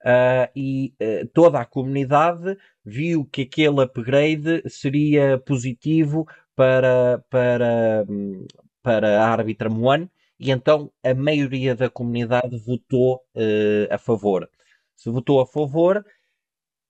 [0.05, 0.93] Uh, e
[1.33, 8.05] toda a comunidade viu que aquele upgrade seria positivo para, para,
[8.81, 13.21] para a Arbitrum One e então a maioria da comunidade votou
[13.89, 14.49] a favor.
[14.93, 16.03] Se votou a favor,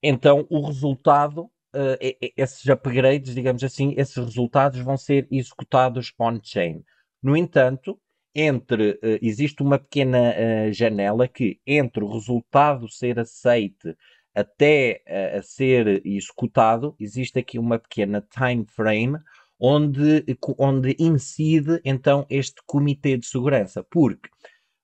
[0.04, 1.44] então o resultado
[1.74, 1.98] uh,
[2.38, 6.84] esses upgrades, digamos assim, esses resultados vão ser executados on-chain.
[7.22, 8.00] No entanto,
[8.36, 13.96] entre uh, existe uma pequena uh, janela que entre o resultado ser aceite
[14.36, 19.18] até uh, a ser executado, existe aqui uma pequena time frame
[19.60, 20.26] onde,
[20.58, 24.30] onde incide então este comitê de segurança, porque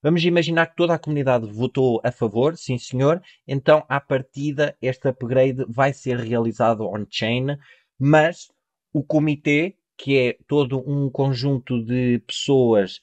[0.02, 5.08] Vamos imaginar que toda a comunidade votou a favor, sim senhor, então à partida este
[5.08, 7.58] upgrade vai ser realizado on-chain,
[7.98, 8.48] mas
[8.94, 13.00] o comitê, que é todo um conjunto de pessoas,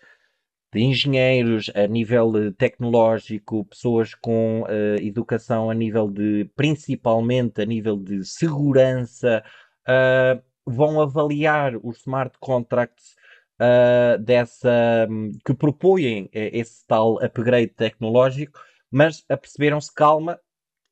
[0.73, 7.95] de engenheiros a nível tecnológico, pessoas com uh, educação a nível de, principalmente a nível
[7.95, 9.43] de segurança,
[9.87, 13.16] uh, vão avaliar os smart contracts
[13.59, 15.07] uh, dessa
[15.45, 18.59] que propõem eh, esse tal upgrade tecnológico,
[18.91, 20.39] mas aperceberam-se calma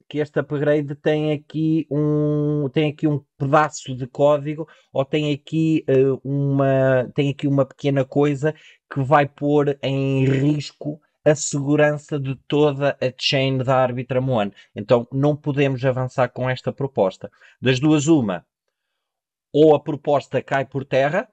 [0.08, 5.84] que este upgrade tem aqui um tem aqui um pedaço de código ou tem aqui
[5.90, 8.54] uh, uma tem aqui uma pequena coisa
[8.92, 14.54] que vai pôr em risco a segurança de toda a chain da Arbitrum One.
[14.76, 17.32] Então não podemos avançar com esta proposta.
[17.60, 18.46] Das duas, uma,
[19.52, 21.28] ou a proposta cai por terra,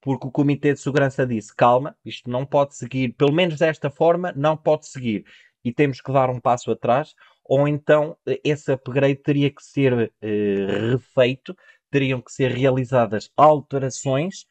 [0.00, 4.32] porque o Comitê de Segurança disse: calma, isto não pode seguir, pelo menos desta forma,
[4.36, 5.24] não pode seguir,
[5.64, 9.92] e temos que dar um passo atrás, ou então eh, esse upgrade teria que ser
[9.92, 11.56] uh, refeito,
[11.90, 14.42] teriam que ser realizadas alterações,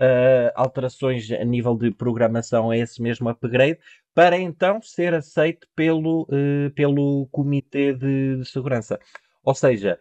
[0.00, 3.78] uh, alterações a nível de programação a esse mesmo upgrade,
[4.14, 8.98] para então ser aceito pelo, uh, pelo Comitê de, de, Segurança.
[9.44, 9.98] Ou seja,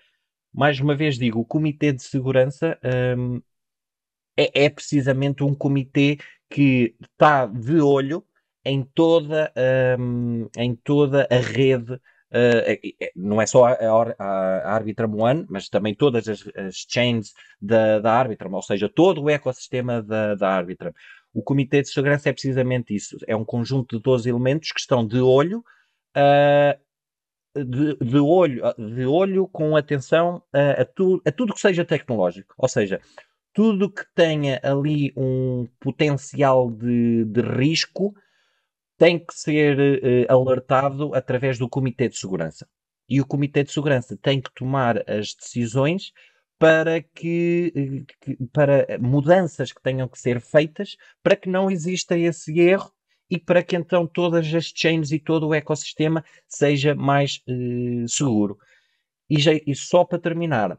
[0.53, 2.79] mais uma vez digo, o Comitê de Segurança.
[3.17, 3.41] Um,
[4.37, 6.17] é, é precisamente um comitê
[6.49, 8.23] que está de olho
[8.63, 9.51] em toda,
[9.99, 11.99] um, em toda a rede
[12.35, 12.75] Uh,
[13.15, 17.99] não é só a, a, a Arbitrum One, mas também todas as, as chains da,
[17.99, 20.91] da Arbitrum, ou seja, todo o ecossistema da, da Arbitrum.
[21.33, 25.07] O Comitê de Segurança é precisamente isso, é um conjunto de 12 elementos que estão
[25.07, 25.63] de olho,
[26.17, 31.85] uh, de, de, olho, de olho com atenção a, a, tu, a tudo que seja
[31.85, 32.99] tecnológico, ou seja,
[33.55, 38.13] tudo que tenha ali um potencial de, de risco
[38.97, 42.67] tem que ser uh, alertado através do Comitê de Segurança.
[43.07, 46.11] E o Comitê de Segurança tem que tomar as decisões
[46.59, 52.17] para que, eh, que, para mudanças que tenham que ser feitas para que não exista
[52.17, 52.91] esse erro
[53.29, 58.57] e para que então todas as chains e todo o ecossistema seja mais uh, seguro.
[59.29, 60.77] E, já, e só para terminar,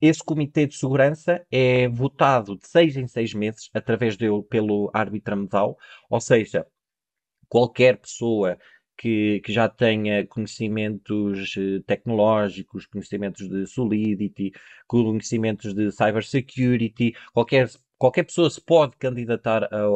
[0.00, 5.36] esse comitê de segurança é votado de seis em seis meses através dele pelo árbitro
[5.36, 5.76] medal,
[6.08, 6.66] ou seja,
[7.48, 8.56] qualquer pessoa
[8.96, 14.52] que, que, já tenha conhecimentos eh, tecnológicos, conhecimentos de Solidity,
[14.86, 19.88] conhecimentos de Cybersecurity, qualquer, qualquer pessoa se pode candidatar a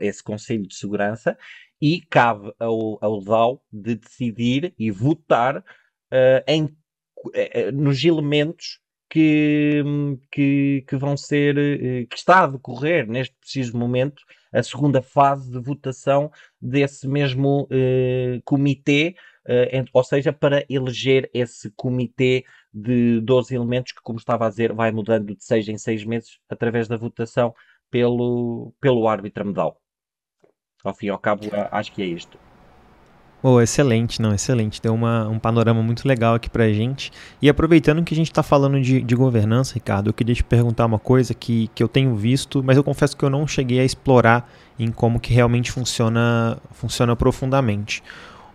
[0.00, 1.36] esse Conselho de Segurança
[1.80, 9.82] e cabe ao, ao DAO de decidir e votar uh, em, uh, nos elementos que,
[10.30, 15.50] que, que vão ser, eh, que está a decorrer neste preciso momento a segunda fase
[15.50, 16.30] de votação
[16.60, 19.14] desse mesmo eh, comitê,
[19.46, 24.72] eh, ou seja, para eleger esse comitê de 12 elementos que, como estava a dizer,
[24.72, 27.54] vai mudando de 6 em 6 meses através da votação
[27.90, 29.80] pelo, pelo árbitro medal.
[30.84, 32.38] Ao fim e ao cabo, acho que é isto.
[33.48, 34.82] Oh, excelente, não, excelente.
[34.82, 37.12] Deu uma, um panorama muito legal aqui pra gente.
[37.40, 40.84] E aproveitando que a gente está falando de, de, governança, Ricardo, eu queria te perguntar
[40.84, 43.84] uma coisa que, que eu tenho visto, mas eu confesso que eu não cheguei a
[43.84, 48.02] explorar em como que realmente funciona, funciona profundamente.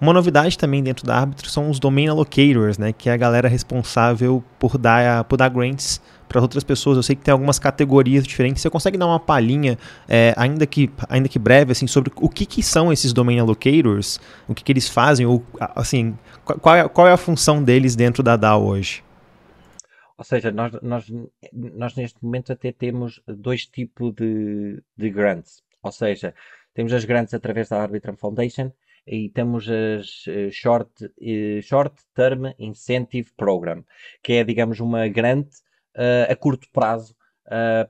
[0.02, 3.48] Uma novidade também dentro da Arbitrum são os Domain Allocators, né, que é a galera
[3.48, 6.02] responsável por dar, por dar grants
[6.32, 6.98] para outras pessoas.
[6.98, 8.62] Eu sei que tem algumas categorias diferentes.
[8.62, 9.78] Você consegue dar uma palhinha,
[10.08, 14.20] é, ainda, que, ainda que breve, assim, sobre o que, que são esses Domain Allocators,
[14.48, 15.44] o que, que eles fazem, ou
[15.76, 19.04] assim, qual é, qual é a função deles dentro da DAO hoje?
[20.18, 21.12] Ou seja, nós, nós,
[21.52, 25.64] nós neste momento até temos dois tipos de, de grants.
[25.84, 26.34] Ou seja,
[26.74, 28.72] temos as grants através da Arbitrum Foundation
[29.06, 33.84] e temos as uh, short, uh, short Term Incentive Program,
[34.22, 35.48] que é, digamos, uma grant
[36.30, 37.16] a curto prazo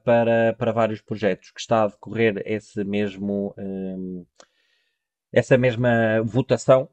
[0.03, 4.25] para, para vários projetos, que está a decorrer esse mesmo, um,
[5.31, 6.89] essa mesma votação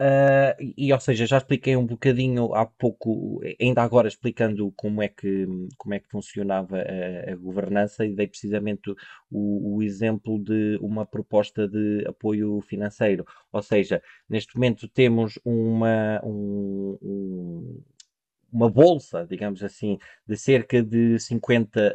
[0.00, 5.08] Uh, e, ou seja, já expliquei um bocadinho há pouco, ainda agora explicando como é
[5.08, 5.46] que,
[5.78, 8.90] como é que funcionava a, a governança e dei precisamente
[9.30, 13.24] o, o, exemplo de uma proposta de apoio financeiro.
[13.52, 17.82] Ou seja, neste momento temos uma, um, um,
[18.54, 21.94] uma bolsa, digamos assim, de cerca de 50,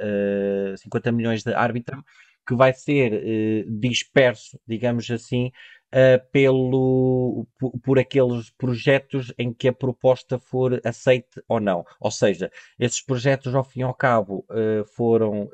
[0.73, 2.03] uh, 50 milhões de árbitro
[2.49, 5.51] que vai ser uh, disperso, digamos assim,
[5.93, 7.45] uh, pelo,
[7.83, 11.85] por, aqueles projetos em que a proposta for aceite ou não.
[11.99, 15.47] Ou seja, esses projetos, ao fim e ao cabo, uh, foram,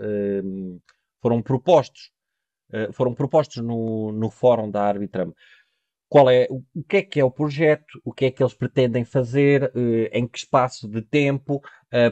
[1.22, 2.12] foram propostos,
[2.94, 5.34] foram propostos no, no fórum da Arbitram.
[6.16, 9.04] Qual é, o que é que é o projeto, o que é que eles pretendem
[9.04, 9.70] fazer,
[10.14, 11.62] em que espaço de tempo,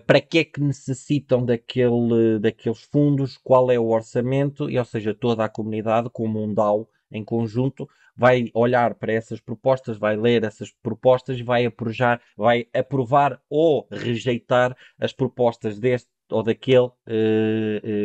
[0.05, 5.13] para que é que necessitam daquele, daqueles fundos, qual é o orçamento, e ou seja,
[5.13, 10.43] toda a comunidade, como um DAO em conjunto, vai olhar para essas propostas, vai ler
[10.43, 16.91] essas propostas vai aprovar, vai aprovar ou rejeitar as propostas deste ou daquele uh,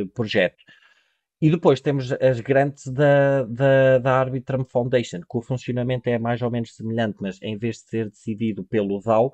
[0.03, 0.63] uh, projeto.
[1.41, 6.43] E depois temos as grandes da, da, da Arbitrum Foundation, que o funcionamento é mais
[6.43, 9.33] ou menos semelhante, mas em vez de ser decidido pelo DAO,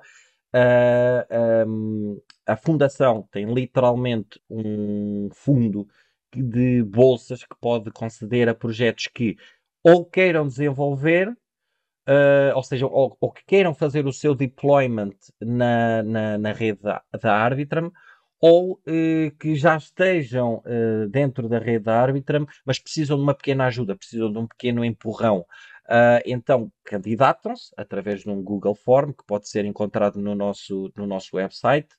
[0.55, 5.87] uh, um, a fundação tem literalmente um fundo
[6.35, 9.35] de bolsas que pode conceder a projetos que
[9.83, 16.03] ou queiram desenvolver, uh, ou seja, ou, ou, que queiram fazer o seu deployment na,
[16.03, 17.91] na, na rede da, da Arbitrum,
[18.47, 23.33] ou uh, que já estejam uh, dentro da rede da Arbitrum, mas precisam de uma
[23.33, 25.43] pequena ajuda, precisam de um pequeno empurrão.
[26.25, 31.35] então, candidatam-se através de um Google Form, que pode ser encontrado no nosso, no nosso
[31.35, 31.89] website,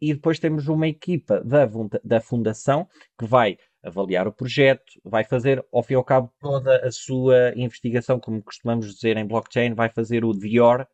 [0.00, 1.68] e depois temos uma equipa da,
[2.02, 2.88] da fundação
[3.18, 7.52] que vai avaliar o projeto, vai fazer, ao fim e ao cabo, toda a sua
[7.54, 10.86] investigação, como costumamos dizer em blockchain, vai fazer o DIOR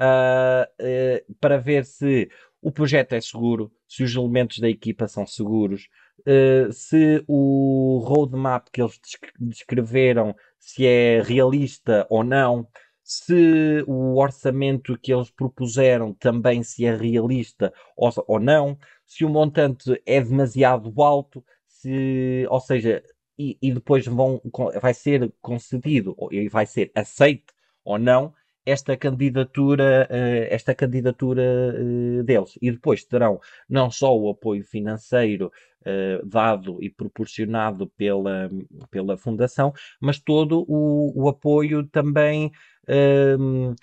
[0.00, 2.30] uh, uh, para ver se
[2.62, 5.88] o projeto é seguro, se os elementos da equipa são seguros,
[6.20, 9.00] uh, se o roadmap que eles
[9.38, 12.68] descreveram se é realista ou não,
[13.02, 19.28] se o orçamento que eles propuseram também se é realista ou, ou não, se o
[19.28, 23.02] montante é demasiado alto, se, ou seja,
[23.36, 24.40] e, e, depois vão,
[24.80, 27.46] vai ser concedido e vai ser aceite
[27.84, 28.32] ou não
[28.64, 32.58] esta candidatura, eh, esta candidatura eh, deles.
[32.60, 35.50] E depois terão não só o apoio financeiro
[35.84, 38.48] eh, dado e proporcionado pela,
[38.90, 42.50] pela Fundação, mas todo o, o apoio também.
[42.88, 43.74] Um,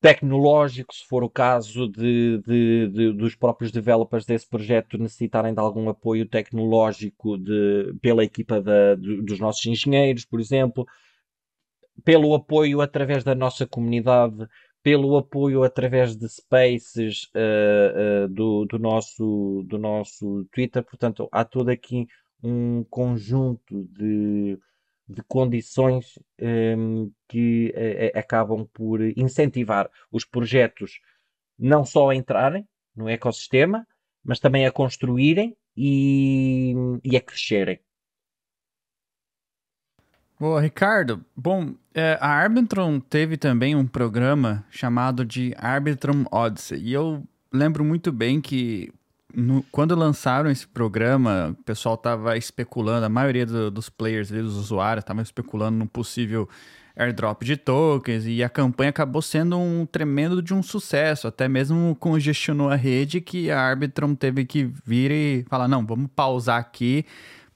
[0.00, 5.60] tecnológico, se for o caso de, de, de, dos próprios developers desse projeto necessitarem de
[5.60, 10.86] algum apoio tecnológico de, pela equipa da, dos nossos engenheiros, por exemplo,
[12.04, 14.46] pelo apoio através da nossa comunidade,
[14.82, 20.82] pelo apoio através de spaces uh, uh, do, do, nosso, do nosso Twitter.
[20.84, 22.06] Portanto, há todo aqui
[22.42, 24.58] um conjunto de
[25.08, 31.00] de condições um, que uh, acabam por incentivar os projetos
[31.58, 33.86] não só a entrarem no ecossistema,
[34.22, 37.80] mas também a construírem e, e a crescerem.
[40.40, 41.24] Boa, Ricardo.
[41.36, 46.78] Bom, é, a Arbitrum teve também um programa chamado de Arbitrum Odyssey.
[46.80, 48.92] E eu lembro muito bem que
[49.34, 54.54] no, quando lançaram esse programa, o pessoal estava especulando, a maioria do, dos players, dos
[54.56, 56.48] usuários, estavam especulando num possível
[56.96, 61.96] airdrop de tokens e a campanha acabou sendo um tremendo de um sucesso, até mesmo
[61.98, 67.04] congestionou a rede que a Arbitrum teve que vir e falar, não, vamos pausar aqui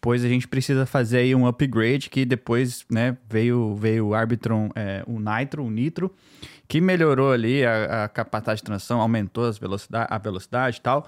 [0.03, 4.69] pois a gente precisa fazer aí um upgrade que depois, né, veio, veio o Arbitron,
[4.75, 6.13] é, o Nitro, o Nitro,
[6.67, 11.07] que melhorou ali a, a capacidade de transição, aumentou as velocidade, a velocidade e tal.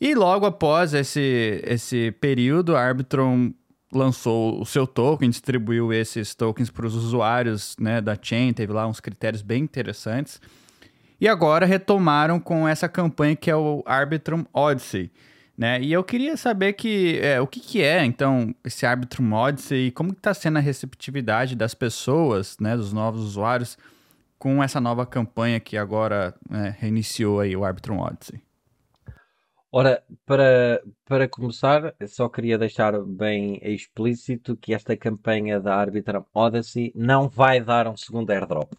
[0.00, 3.52] E logo após esse, esse período, a Arbitron
[3.92, 8.86] lançou o seu token, distribuiu esses tokens para os usuários né, da chain, teve lá
[8.86, 10.40] uns critérios bem interessantes.
[11.20, 15.10] E agora retomaram com essa campanha que é o Arbitrum Odyssey.
[15.56, 15.80] Né?
[15.82, 19.90] E eu queria saber que, é, o que, que é, então, esse Arbitrum Odyssey e
[19.90, 23.76] como está sendo a receptividade das pessoas, né, dos novos usuários,
[24.38, 28.40] com essa nova campanha que agora né, reiniciou aí o Arbitrum Odyssey.
[29.70, 36.92] Ora, para, para começar, só queria deixar bem explícito que esta campanha da Arbitrum Odyssey
[36.94, 38.70] não vai dar um segundo airdrop.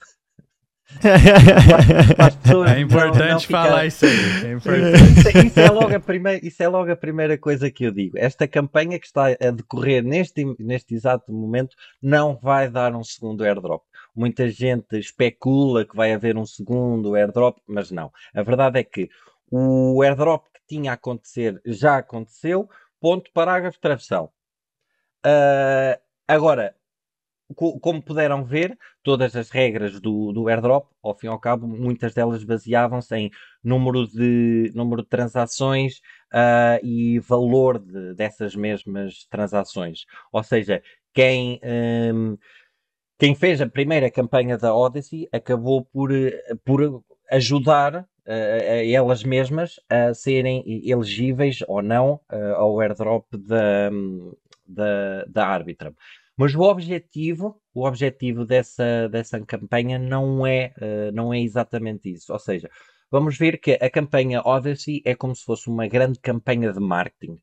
[2.67, 4.45] É importante não, não falar isso aí.
[4.45, 5.03] É importante.
[5.33, 8.17] Isso, isso, é logo a primeira, isso é logo a primeira coisa que eu digo.
[8.17, 13.43] Esta campanha que está a decorrer neste, neste exato momento não vai dar um segundo
[13.43, 13.83] airdrop.
[14.15, 18.11] Muita gente especula que vai haver um segundo airdrop, mas não.
[18.33, 19.09] A verdade é que
[19.49, 22.69] o airdrop que tinha a acontecer já aconteceu.
[22.99, 24.29] Ponto, parágrafo, travessão.
[25.25, 26.75] Uh, agora,
[27.53, 32.13] como puderam ver, todas as regras do, do airdrop, ao fim e ao cabo, muitas
[32.13, 33.31] delas baseavam-se em
[33.63, 35.97] número de, número de transações
[36.33, 40.05] uh, e valor de, dessas mesmas transações.
[40.31, 40.81] Ou seja,
[41.13, 41.59] quem,
[42.13, 42.37] um,
[43.17, 46.09] quem fez a primeira campanha da Odyssey acabou por,
[46.65, 53.89] por ajudar uh, a elas mesmas a serem elegíveis ou não uh, ao airdrop da,
[54.67, 55.93] da, da Arbitrum.
[56.35, 62.33] Mas o objetivo, o objetivo dessa, dessa campanha não é, uh, não é exatamente isso.
[62.33, 62.69] Ou seja,
[63.11, 67.39] vamos ver que a campanha Odyssey é como se fosse uma grande campanha de marketing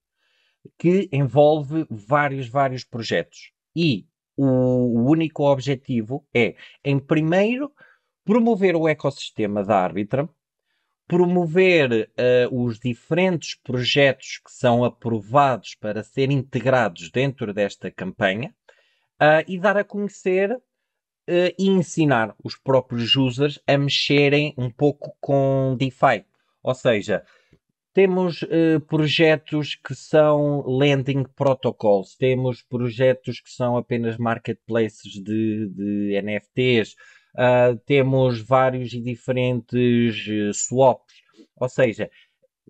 [0.78, 3.52] que envolve vários, vários projetos.
[3.74, 7.72] E o, o único objetivo é, em primeiro,
[8.24, 10.28] promover o ecossistema da Arbitrum,
[11.06, 18.54] promover uh, os diferentes projetos que são aprovados para serem integrados dentro desta campanha
[19.20, 20.60] uh, e dar a conhecer uh,
[21.58, 26.24] e ensinar os próprios users a mexerem um pouco com DeFi.
[26.62, 27.24] Ou seja,
[27.92, 36.22] temos uh, projetos que são lending protocols, temos projetos que são apenas marketplaces de, de
[36.22, 36.94] NFTs,
[37.34, 41.14] uh, temos vários e diferentes uh, swaps.
[41.56, 42.10] Ou seja,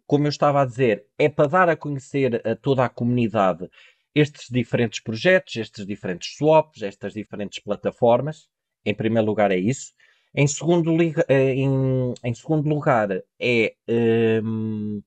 [0.07, 3.69] como eu estava a dizer, é para dar a conhecer a toda a comunidade
[4.15, 8.49] estes diferentes projetos, estes diferentes swaps, estas diferentes plataformas.
[8.85, 9.93] Em primeiro lugar, é isso.
[10.35, 10.97] Em segundo,
[11.29, 13.09] eh, em, em segundo lugar,
[13.41, 13.75] é,
[14.43, 15.03] um,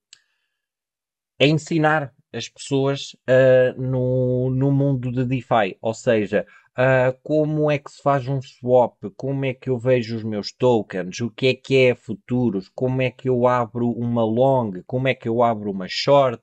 [1.40, 6.46] é ensinar as pessoas uh, no, no mundo de DeFi, ou seja,
[6.78, 10.52] uh, como é que se faz um swap, como é que eu vejo os meus
[10.52, 15.08] tokens, o que é que é futuros, como é que eu abro uma long, como
[15.08, 16.42] é que eu abro uma short,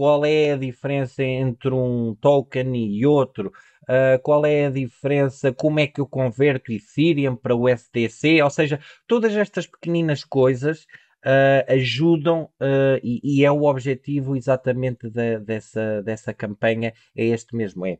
[0.00, 5.78] qual é a diferença entre um token e outro, uh, qual é a diferença, como
[5.78, 10.84] é que eu converto Ethereum para o STC, ou seja, todas estas pequeninas coisas
[11.22, 17.54] uh, ajudam uh, e, e, é o objetivo exatamente de, dessa, dessa campanha, é este
[17.54, 17.98] mesmo, é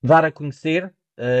[0.00, 0.94] dar a conhecer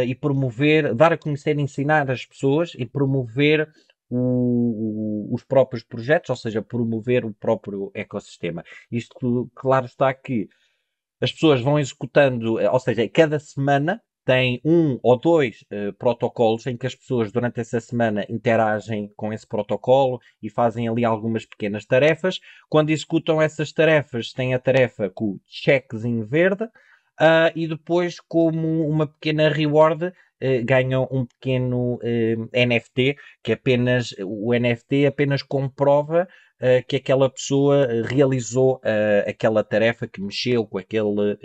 [0.04, 3.72] e promover, dar a conhecer, ensinar as pessoas e promover
[4.10, 8.64] o, os próprios projetos, ou seja, promover o próprio ecossistema.
[8.90, 10.48] Isto, claro está que
[11.20, 16.76] as pessoas vão executando, ou seja, cada semana tem um ou dois uh, protocolos em
[16.76, 21.86] que as pessoas durante essa semana interagem com esse protocolo e fazem ali algumas pequenas
[21.86, 22.38] tarefas.
[22.68, 28.86] Quando executam essas tarefas, têm a tarefa com o checkzinho verde uh, e depois, como
[28.86, 30.12] uma pequena reward,
[30.42, 36.28] uh, ganham um pequeno eh, NFT, que apenas o NFT apenas comprova
[36.60, 38.80] uh, que aquela pessoa realizou
[39.26, 41.38] aquela tarefa que mexeu com aquele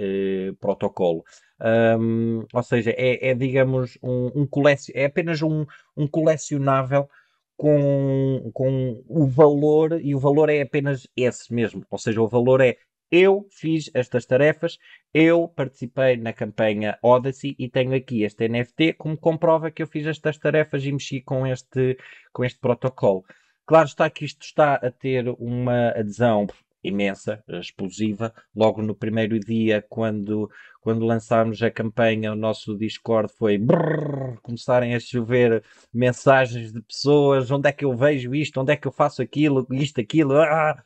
[0.59, 1.23] protocolo.
[1.63, 4.47] Um, ou seja, é, é digamos um, um
[4.93, 5.65] é apenas um,
[5.95, 7.07] um colecionável
[7.55, 11.85] com, com o valor, e o valor é apenas esse mesmo.
[11.89, 12.75] Ou seja, o valor é
[13.13, 14.79] eu fiz estas tarefas,
[15.13, 20.07] eu participei na campanha Odyssey e tenho aqui este NFT como comprova que eu fiz
[20.07, 21.95] estas tarefas e mexi com este,
[22.31, 23.23] com este protocolo.
[23.67, 26.47] Claro está que isto está a ter uma adesão
[26.83, 28.33] imensa, explosiva.
[28.55, 30.49] Logo no primeiro dia, quando,
[30.81, 37.51] quando lançámos a campanha, o nosso Discord foi brrr, começarem a chover mensagens de pessoas:
[37.51, 40.35] onde é que eu vejo isto, onde é que eu faço aquilo, isto, aquilo.
[40.41, 40.83] Ah!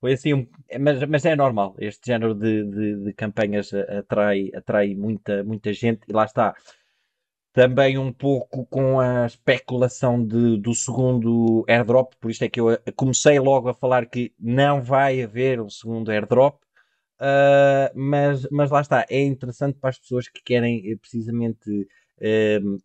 [0.00, 0.46] Foi assim, um,
[0.80, 1.74] mas, mas é normal.
[1.78, 6.54] Este género de, de, de, campanhas atrai, atrai muita, muita gente e lá está.
[7.52, 12.78] Também um pouco com a especulação de, do segundo airdrop, por isto é que eu
[12.94, 16.60] comecei logo a falar que não vai haver um segundo airdrop.
[17.20, 21.88] Uh, mas, mas lá está, é interessante para as pessoas que querem eh, precisamente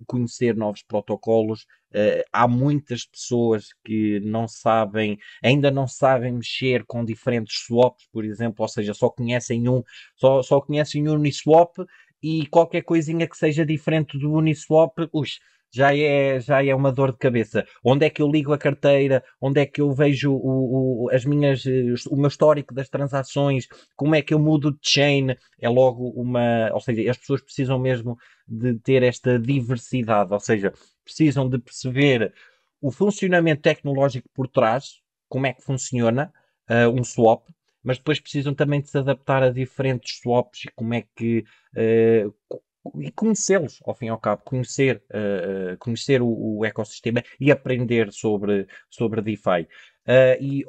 [0.06, 1.66] conhecer novos protocolos.
[1.94, 8.26] Uh, há muitas pessoas que não sabem, ainda não sabem mexer com diferentes swaps, por
[8.26, 9.84] exemplo, ou seja, só conhecem um,
[10.16, 11.78] só, só conhecem um Uniswap
[12.22, 15.40] e qualquer coisinha que seja diferente do Uniswap, ux,
[15.74, 17.66] já é, já é uma dor de cabeça.
[17.84, 19.24] Onde é que eu ligo a carteira?
[19.42, 21.64] Onde é que eu vejo o, o, as minhas,
[22.10, 23.68] o meu histórico das transações?
[23.96, 25.36] Como é que eu mudo de chain?
[25.60, 26.72] É logo uma.
[26.74, 28.18] Ou seja, as pessoas precisam mesmo
[28.48, 30.72] de ter esta diversidade, ou seja,
[31.04, 32.34] precisam de perceber
[32.82, 36.32] o funcionamento tecnológico por trás, como é que funciona
[36.70, 37.48] uh, um swap,
[37.82, 41.46] mas depois precisam também de se adaptar a diferentes swaps e como é que
[41.76, 42.62] uh,
[43.00, 48.12] e conhecê-los, ao fim e ao cabo, conhecer, uh, conhecer o, o, ecossistema e aprender
[48.12, 49.68] sobre, sobre DeFi.
[50.08, 50.66] Uh, e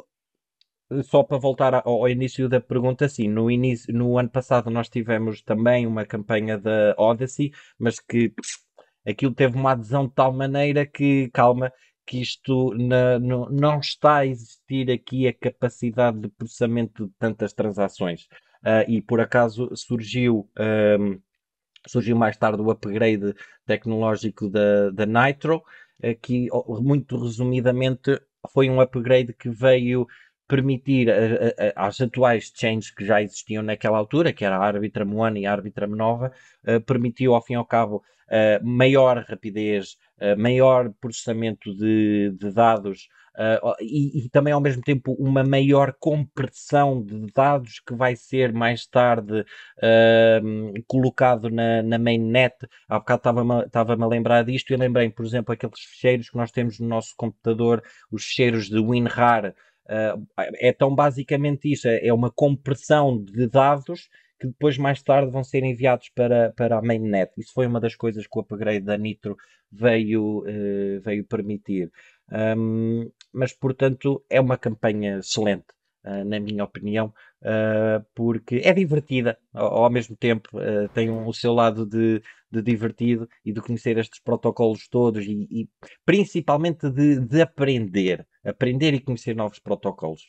[1.03, 5.43] só para voltar ao, início da pergunta, sim, no, início, no ano passado nós tivemos
[5.43, 8.33] também uma campanha da Odyssey, mas que
[9.07, 11.73] aquilo teve uma adesão de tal maneira que, calma,
[12.07, 17.53] que isto na, no, não está a existir aqui a capacidade de processamento de tantas
[17.53, 18.25] transações.
[18.63, 21.21] Uh, e por acaso surgiu um,
[21.87, 23.35] surgiu mais tarde o upgrade
[23.67, 25.63] tecnológico da, da Nitro,
[26.21, 26.49] que
[26.81, 28.21] muito resumidamente
[28.53, 30.07] foi um upgrade que veio
[30.47, 31.09] permitir
[31.75, 35.53] às atuais chains que já existiam naquela altura, que era a Arbitrum One e a
[35.53, 36.33] Arbitrum Nova,
[36.87, 38.03] permitiu ao fim e ao cabo
[38.63, 39.97] maior rapidez,
[40.37, 47.03] maior processamento de, de dados uh, e, e, também ao mesmo tempo uma maior compressão
[47.03, 52.55] de dados que vai ser mais tarde uh, colocado na, na mainnet.
[52.89, 56.51] Há bocado estava-me estava a lembrar disto e lembrei, por exemplo, aqueles ficheiros que nós
[56.51, 59.55] temos no nosso computador, os ficheiros de WinRAR.
[59.87, 60.27] Uh,
[60.59, 64.09] é tão basicamente isso, é, é uma compressão de dados
[64.41, 67.33] que depois mais tarde vão ser enviados para, para a mainnet.
[67.39, 69.37] Isso foi uma das coisas que o upgrade da Nitro
[69.71, 71.91] veio, uh, veio permitir.
[72.33, 75.67] Um, mas, portanto, é uma campanha excelente,
[76.05, 77.13] uh, na minha opinião,
[77.43, 82.23] uh, porque é divertida, ao, ao mesmo tempo uh, tem um, o seu lado de,
[82.51, 85.69] de, divertido e de conhecer estes protocolos todos e, e
[86.05, 90.23] principalmente de, de aprender, aprender e conhecer novos protocolos.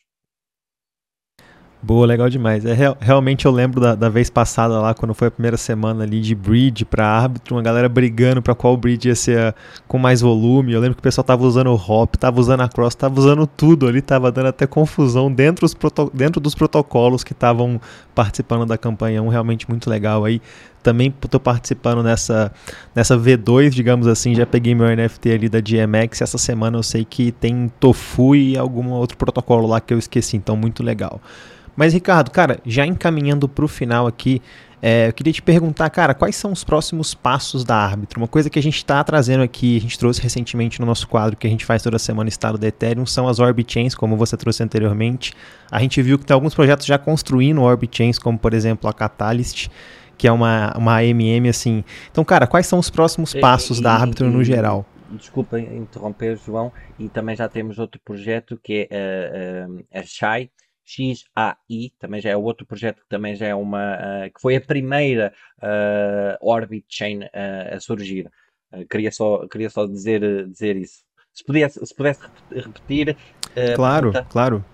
[1.86, 2.66] Boa, legal demais.
[2.66, 6.04] É, real, realmente eu lembro da, da, vez passada lá, quando foi a primeira semana
[6.04, 9.56] ali de bridge para árbitro, uma galera brigando para qual bridge ia ser a,
[9.88, 10.74] com mais volume.
[10.74, 13.46] Eu lembro que o pessoal tava usando o hop, tava usando a cross, tava usando
[13.46, 15.68] tudo ali, tava dando até confusão dentro,
[16.12, 17.80] dentro dos protocolos que estavam
[18.16, 19.22] participando da campanha.
[19.22, 20.42] Um realmente muito legal aí.
[20.82, 22.52] Também estou participando nessa,
[22.96, 26.20] nessa V2, digamos assim, já peguei meu NFT ali da GMX.
[26.20, 30.36] Essa semana eu sei que tem Tofu e algum outro protocolo lá que eu esqueci,
[30.36, 31.22] então muito legal.
[31.76, 34.42] Mas, Ricardo, cara, já encaminhando para o final aqui,
[34.82, 38.20] é, eu queria te perguntar, cara, quais são os próximos passos da árbitro?
[38.20, 41.36] Uma coisa que a gente está trazendo aqui, a gente trouxe recentemente no nosso quadro
[41.36, 44.38] que a gente faz toda semana Estado da Ethereum, são as Orbit Chains, como você
[44.38, 45.34] trouxe anteriormente.
[45.72, 48.94] A gente viu que tem alguns projetos já construindo Orbit Chains, como por exemplo a
[48.94, 49.70] Catalyst,
[50.18, 51.84] que é uma, uma AMM assim.
[52.12, 54.86] Então, cara, quais são os próximos passos e, da árbitro no geral?
[55.10, 60.50] Desculpa interromper, João, e também já temos outro projeto que é a, a, a Shai,
[60.86, 64.62] XAI, também já é outro projeto que também já é uma, uh, que foi a
[64.62, 68.30] primeira uh, Orbit Chain uh, a surgir.
[68.90, 71.04] queria, só, queria só dizer, dizer isso.
[71.34, 72.22] Se pudesse, se pudesse
[72.52, 73.18] repetir.
[73.76, 74.66] claro, claro.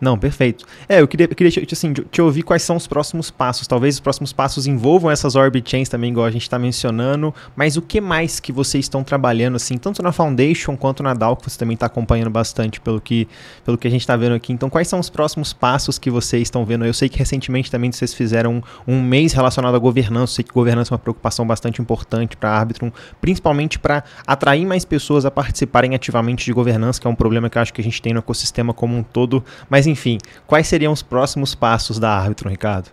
[0.00, 0.64] Não, perfeito.
[0.88, 3.66] É, eu queria, eu queria assim, te ouvir quais são os próximos passos.
[3.66, 7.76] Talvez os próximos passos envolvam essas Orbit Chains também, igual a gente está mencionando, mas
[7.76, 11.50] o que mais que vocês estão trabalhando, assim, tanto na Foundation quanto na DAO, que
[11.50, 13.28] você também está acompanhando bastante pelo que,
[13.64, 14.52] pelo que a gente está vendo aqui.
[14.52, 16.86] Então, quais são os próximos passos que vocês estão vendo?
[16.86, 20.36] Eu sei que recentemente também vocês fizeram um, um mês relacionado à governança.
[20.36, 22.90] Sei que governança é uma preocupação bastante importante para a Arbitrum,
[23.20, 27.58] principalmente para atrair mais pessoas a participarem ativamente de governança, que é um problema que
[27.58, 29.44] eu acho que a gente tem no ecossistema como um todo.
[29.68, 32.90] Mas, enfim, quais seriam os próximos passos da árbitro, Ricardo?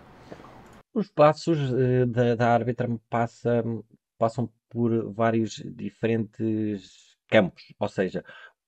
[0.94, 3.84] Os passos uh, da, da árbitra passam,
[4.18, 8.24] passam por vários diferentes campos, ou seja,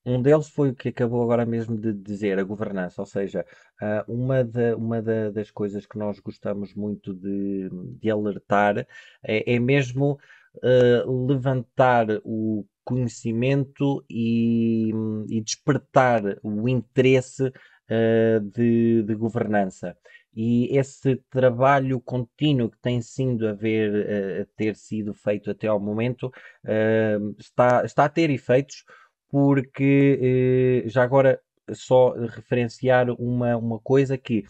[0.06, 3.46] um deles foi o que acabou agora mesmo de dizer, a governança, ou seja,
[3.82, 7.70] uh, uma, da, uma da, das coisas que nós gostamos muito de,
[8.00, 8.88] de alertar
[9.24, 10.18] é, é mesmo
[10.64, 14.92] uh, levantar o conhecimento e,
[15.30, 17.52] e despertar o interesse
[17.90, 19.98] uh, de, de, governança.
[20.34, 25.80] E esse trabalho contínuo que tem sido a, ver, a ter sido feito até ao
[25.80, 28.86] momento uh, está, está a ter efeitos,
[29.30, 31.40] porque já agora
[31.74, 34.46] só referenciar uma, uma coisa que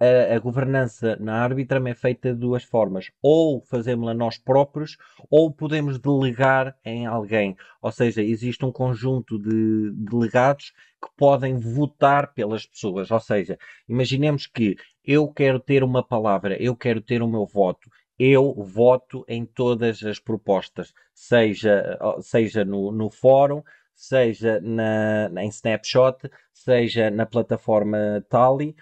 [0.00, 3.10] a, a, governança na Arbitrum é feita de duas formas.
[3.22, 4.96] Ou fazemos-la nós próprios,
[5.30, 7.54] ou podemos delegar em alguém.
[7.82, 10.72] Ou seja, existe um conjunto de delegados
[11.02, 13.10] que podem votar pelas pessoas.
[13.10, 17.90] Ou seja, imaginemos que eu quero ter uma palavra, eu quero ter o meu voto.
[18.18, 23.62] Eu voto em todas as propostas, seja, seja no, no fórum,
[23.94, 28.76] seja na, em Snapshot, seja na plataforma Tally,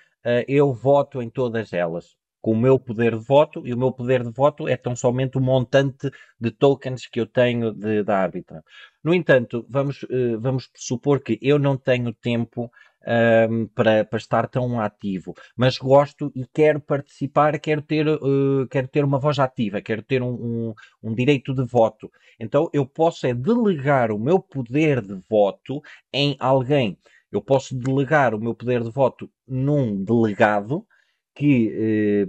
[0.46, 4.22] eu voto em todas elas com o meu poder de voto, e o meu poder
[4.22, 6.10] de voto é tão somente o montante
[6.40, 8.62] de tokens que eu tenho de, da árbitra.
[9.02, 12.70] No entanto, vamos, uh, vamos supor que eu não tenho tempo
[13.06, 18.66] um, ehm, para, para estar tão ativo, mas gosto e quero participar, quero ter, uh,
[18.70, 22.10] quero ter uma voz ativa, quero ter um, um, um, direito de voto.
[22.38, 25.80] Então eu posso é delegar o meu poder de voto
[26.12, 26.98] em alguém
[27.30, 30.86] eu posso delegar o meu poder de voto num delegado
[31.34, 32.26] que,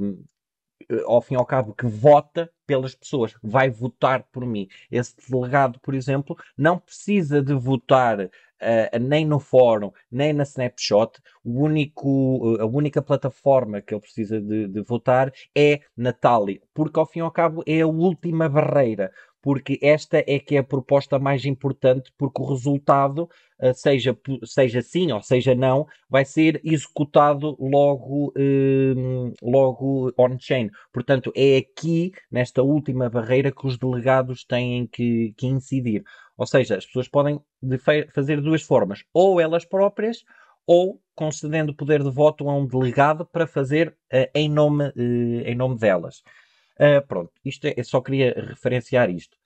[0.89, 4.67] eh, ao fim e ao cabo, que vota pelas pessoas, vai votar por mim.
[4.91, 8.29] Esse delegado, por exemplo, não precisa de votar
[8.59, 11.19] uh, nem no fórum, nem na Snapshot.
[11.43, 16.99] O único, a única plataforma que ele precisa de, de votar é na Tally, porque
[16.99, 19.11] ao fim e ao cabo é a última barreira
[19.41, 23.29] porque esta é que é a proposta mais importante, porque o resultado,
[23.59, 30.69] eh, seja, seja sim ou seja não, vai ser executado logo, um, logo on-chain.
[30.91, 36.03] Portanto, é aqui, nesta última barreira, que os delegados têm que, que incidir.
[36.37, 37.39] Ou seja, as pessoas podem
[38.13, 40.23] fazer duas formas, ou elas próprias,
[40.65, 45.55] ou concedendo poder de voto a um delegado para fazer uh, em, nome, uh, em
[45.55, 46.21] nome delas.
[46.79, 49.37] Uh, pronto, isto é, só queria referenciar isto.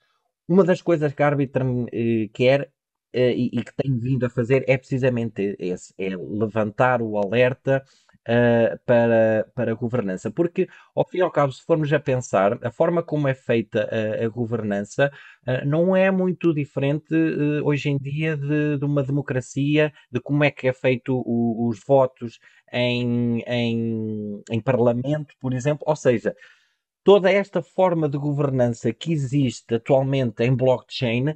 [0.47, 4.29] Uma das coisas que a Arbitrum uh, quer uh, e, e, que tem vindo a
[4.29, 7.83] fazer é precisamente esse, é levantar o alerta
[8.27, 10.29] uh, para, para a governança.
[10.29, 13.89] Porque, ao fim e ao cabo, se formos a pensar, a forma como é feita
[13.89, 15.11] a, a governança
[15.65, 17.13] não é muito diferente
[17.63, 21.79] hoje em dia de, de, uma democracia, de como é que é feito o, os
[21.85, 22.39] votos
[22.71, 25.83] em, em, em parlamento, por exemplo.
[25.87, 26.35] Ou seja,
[27.03, 31.35] toda esta forma de governança que existe atualmente em blockchain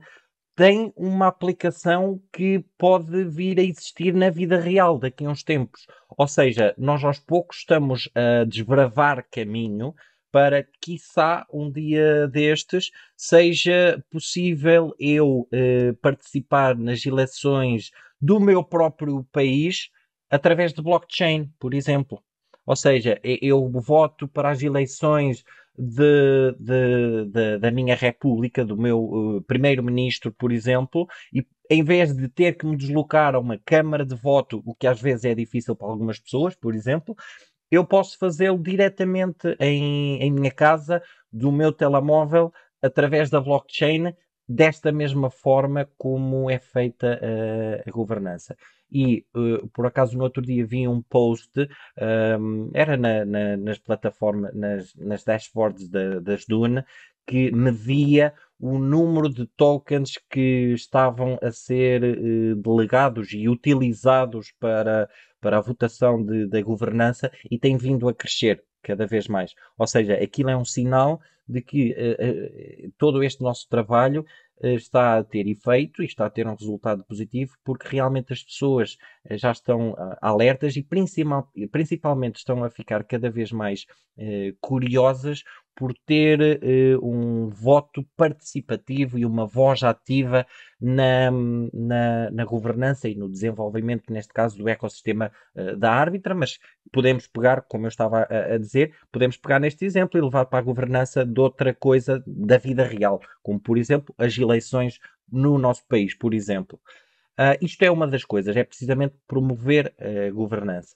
[0.55, 5.86] tem uma aplicação que pode vir a existir na vida real daqui a uns tempos.
[6.18, 9.93] Ou seja, nós aos poucos estamos a desbravar caminho
[10.32, 19.24] para, quiçá, um dia destes, seja possível eu eh, participar nas eleições do meu próprio
[19.32, 19.89] país
[20.30, 22.22] através de blockchain, por exemplo.
[22.68, 25.43] Ou seja, eu voto para as eleições
[25.78, 32.13] de, de, de, da minha república, do meu uh, primeiro-ministro, por exemplo, e em vez
[32.13, 35.34] de ter que me deslocar a uma câmara de voto, o que às vezes é
[35.34, 37.15] difícil para algumas pessoas, por exemplo,
[37.72, 41.01] eu posso fazê-lo diretamente em, em minha casa,
[41.32, 42.51] do meu telemóvel,
[42.82, 44.13] através da blockchain,
[44.48, 48.56] desta mesma forma como é feita a, a governança.
[48.89, 51.52] E uh, por acaso no outro dia vi um post,
[52.39, 56.84] um, era na, na, nas plataformas, nas, nas dashboards da, das Dune,
[57.26, 65.10] que media o número de tokens que estavam a ser uh, delegados e utilizados para,
[65.41, 69.54] para a votação de, da governança e tem vindo a crescer cada vez mais.
[69.78, 74.26] Ou seja, aquilo é um sinal de que uh, uh, todo este nosso trabalho
[74.60, 78.98] está a ter efeito e está a ter um resultado positivo, porque realmente as pessoas
[79.32, 83.86] já estão alertas e principal, principalmente estão a ficar cada vez mais
[84.61, 85.43] curiosas
[85.75, 90.43] por ter uh, um voto participativo e uma voz ativa
[90.82, 91.30] na,
[91.71, 95.32] na, na, governança e no desenvolvimento, neste caso, do ecossistema
[95.78, 96.57] da árbitra, mas
[96.91, 100.59] podemos pegar, como eu estava a, a, dizer, podemos pegar neste exemplo e levar para
[100.59, 104.99] a governança de outra coisa da vida real, como, por exemplo, as eleições
[105.32, 106.80] no nosso país, por exemplo.
[107.40, 110.96] Uh, isto é uma das coisas, é precisamente promover a governança.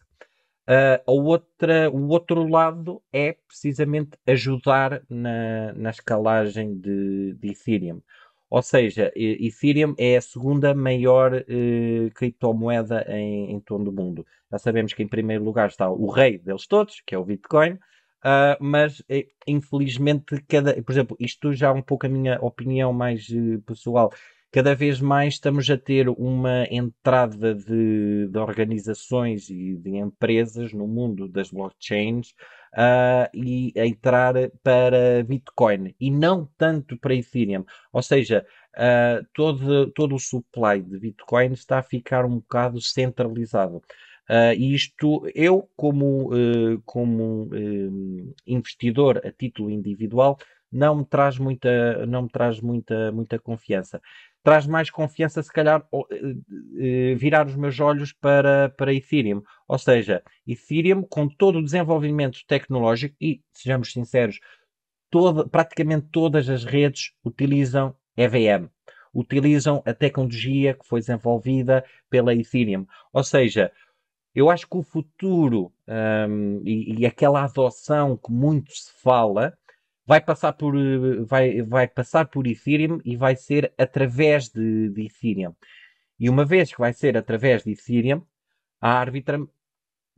[0.68, 8.02] Uh, a outra, o outro lado é precisamente ajudar na, na escalagem de, de Ethereum.
[8.52, 14.26] Ou seja, Ethereum é a segunda maior uh, criptomoeda em, em todo o mundo.
[14.52, 17.72] Já sabemos que em primeiro lugar está o rei deles todos, que é o Bitcoin,
[17.72, 22.92] uh, mas eh, infelizmente cada, por exemplo, isto já é um pouco a minha opinião
[22.92, 24.12] mais uh, pessoal.
[24.52, 30.88] Cada vez mais estamos a ter uma entrada de, de organizações e de empresas no
[30.88, 32.32] mundo das blockchains
[32.74, 37.66] uh, e a entrar para Bitcoin e não tanto para Ethereum.
[37.93, 38.45] Ou seja,
[38.76, 43.82] uh, todo, todo o supply de Bitcoin está a ficar um bocado centralizado.
[44.30, 47.49] Uh, isto, eu, como, uh, como
[48.45, 50.38] investidor a título individual,
[50.72, 54.02] não me traz muita, não me traz muita, muita confiança.
[54.44, 55.88] Traz mais confiança, se calhar,
[57.18, 59.44] virar os meus olhos para, para Ethereum.
[59.68, 64.39] Ou seja, Ethereum, com todo o desenvolvimento tecnológico, e sejamos sinceros,
[65.52, 68.68] praticamente todas as redes utilizam EVM
[69.14, 72.86] utilizam a tecnologia que foi desenvolvida pela Ethereum.
[73.12, 73.72] Ou seja,
[74.34, 79.58] eu acho que o futuro um, e, e, aquela adoção que muito se fala
[80.06, 80.76] vai passar por,
[81.26, 85.56] vai, vai passar por Ethereum e vai ser através de, de Ethereum.
[86.20, 88.22] E uma vez que vai ser através de Ethereum,
[88.80, 89.47] a Arbitrum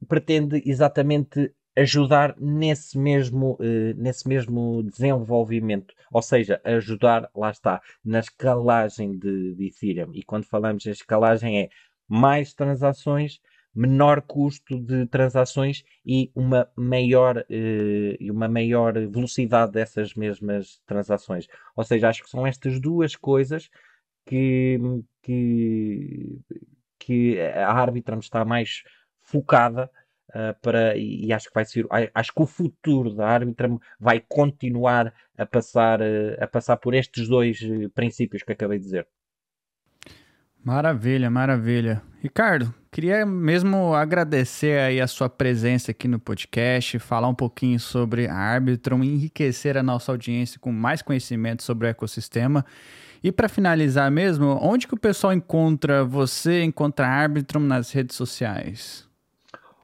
[0.08, 5.94] pretende exatamente ajudar nesse mesmo, uh, nesse mesmo desenvolvimento.
[6.12, 10.12] Ou seja, ajudar, lá está, na escalagem de, de Ethereum.
[10.14, 11.70] E quando falamos em escalagem é
[12.08, 13.40] mais transações,
[13.76, 21.48] menor custo de transações e uma maior, eh, uma maior velocidade dessas mesmas transações.
[21.76, 23.70] Ou seja, acho que são estas duas coisas
[24.26, 24.80] que,
[25.22, 26.40] que,
[27.00, 28.84] que a Arbitrum está mais
[29.22, 29.90] focada
[30.30, 34.20] uh, para, e, e, acho que vai ser, acho que o futuro da Arbitrum vai
[34.20, 37.60] continuar a passar, uh, a passar por estes dois
[37.94, 39.08] princípios que acabei de dizer.
[40.64, 42.02] Maravilha, maravilha.
[42.22, 48.28] Ricardo, queria mesmo agradecer aí a sua presença aqui no podcast, falar um pouquinho sobre
[48.28, 52.66] a Arbitrum, enriquecer a nossa audiência com mais conhecimento sobre o ecossistema.
[53.22, 58.16] E para finalizar mesmo, onde que o pessoal encontra você, encontra a Arbitrum nas redes
[58.16, 59.06] sociais?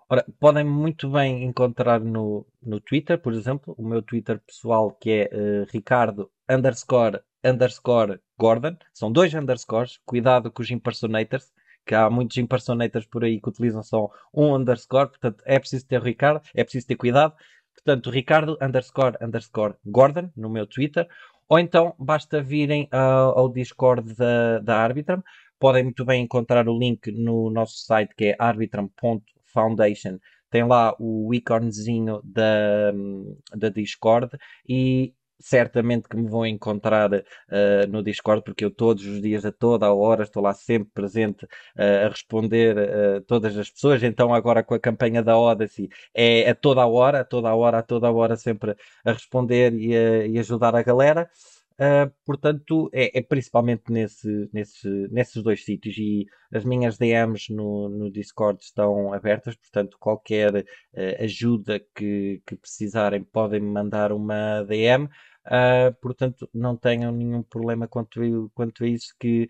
[0.10, 5.12] Ora, podem muito bem encontrar no, no Twitter, por exemplo, o meu Twitter pessoal que
[5.12, 8.78] é uh, Ricardo underscore underscore Gordon.
[8.94, 10.00] São dois underscores.
[10.06, 11.52] Cuidado com os impersonators,
[11.86, 15.10] que há muitos impersonators por aí que utilizam só um underscore.
[15.10, 17.34] Portanto, é preciso ter o Ricardo, é preciso ter cuidado.
[17.76, 21.08] Portanto, Ricardo underscore underscore Gordon no meu Twitter.
[21.50, 25.22] Ou então basta virem uh, ao Discord da, da Arbitrum.
[25.60, 30.20] Podem muito bem encontrar o link no nosso site que é arbitrum.foundation.
[30.50, 32.92] Tem lá o íconezinho da,
[33.56, 34.38] da Discord
[34.68, 37.24] e certamente que me vão encontrar uh,
[37.90, 41.46] no Discord, porque eu todos os dias, a toda a hora, estou lá sempre presente
[41.46, 44.04] uh, a responder uh, todas as pessoas.
[44.04, 47.56] Então, agora com a campanha da Odyssey, é a toda a hora, a toda a
[47.56, 48.76] hora, a toda a hora, sempre
[49.06, 51.30] a responder e, a, e ajudar a galera.
[51.80, 57.88] Uh, portanto, é, é, principalmente nesse, nesse, nesses dois sítios e as minhas DMs no,
[57.88, 64.62] no Discord estão abertas, portanto, qualquer uh, ajuda que, que precisarem podem me mandar uma
[64.64, 65.08] DM.
[65.46, 69.48] Uh, portanto, não tenham nenhum problema quanto, quanto a isso que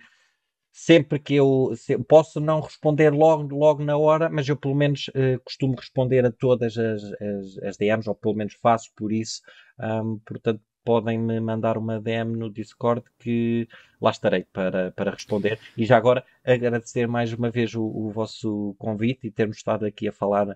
[0.71, 5.07] sempre que eu se, posso não responder logo, logo na hora, mas eu pelo menos
[5.09, 9.41] uh, costumo responder a todas as, as, as, DMs, ou pelo menos faço por isso.
[9.79, 13.67] Um, portanto, podem me mandar uma DM no Discord que
[14.01, 15.59] lá estarei para, para responder.
[15.77, 20.07] E já agora agradecer mais uma vez o, o vosso convite e termos estado aqui
[20.07, 20.55] a falar uh,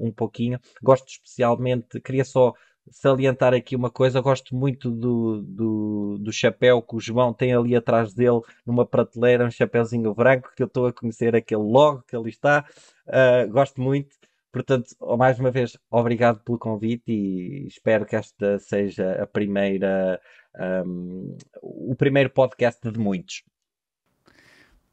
[0.00, 0.58] um pouquinho.
[0.82, 2.54] Gosto especialmente, queria só
[2.90, 7.74] salientar aqui uma coisa, gosto muito do, do, do chapéu que o João tem ali
[7.74, 12.16] atrás dele, numa prateleira, um chapéuzinho branco, que eu estou a conhecer aquele logo que
[12.16, 12.64] ali está.
[13.06, 14.16] Uh, gosto muito.
[14.52, 14.86] Portanto,
[15.18, 20.18] mais uma vez, obrigado pelo convite e espero que esta seja a primeira,
[20.86, 23.42] um, o primeiro podcast de muitos.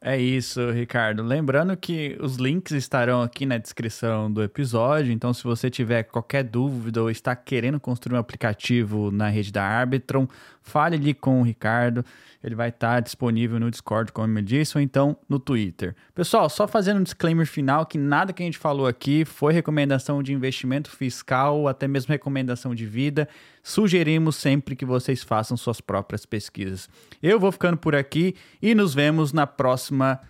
[0.06, 1.22] É isso, Ricardo.
[1.22, 6.44] Lembrando que os links estarão aqui na descrição do episódio, então se você tiver qualquer
[6.44, 10.28] dúvida ou está querendo construir um aplicativo na rede da Arbitron,
[10.60, 12.04] fale ali com o Ricardo.
[12.42, 15.96] Ele vai estar disponível no Discord, como eu disse, ou então no Twitter.
[16.14, 20.22] Pessoal, só fazendo um disclaimer final que nada que a gente falou aqui foi recomendação
[20.22, 23.26] de investimento fiscal ou até mesmo recomendação de vida.
[23.62, 26.86] Sugerimos sempre que vocês façam suas próprias pesquisas.
[27.22, 29.46] Eu vou ficando por aqui e nos vemos na
[29.94, 30.20] próxima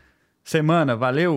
[0.44, 0.94] semana.
[0.94, 1.34] Valeu!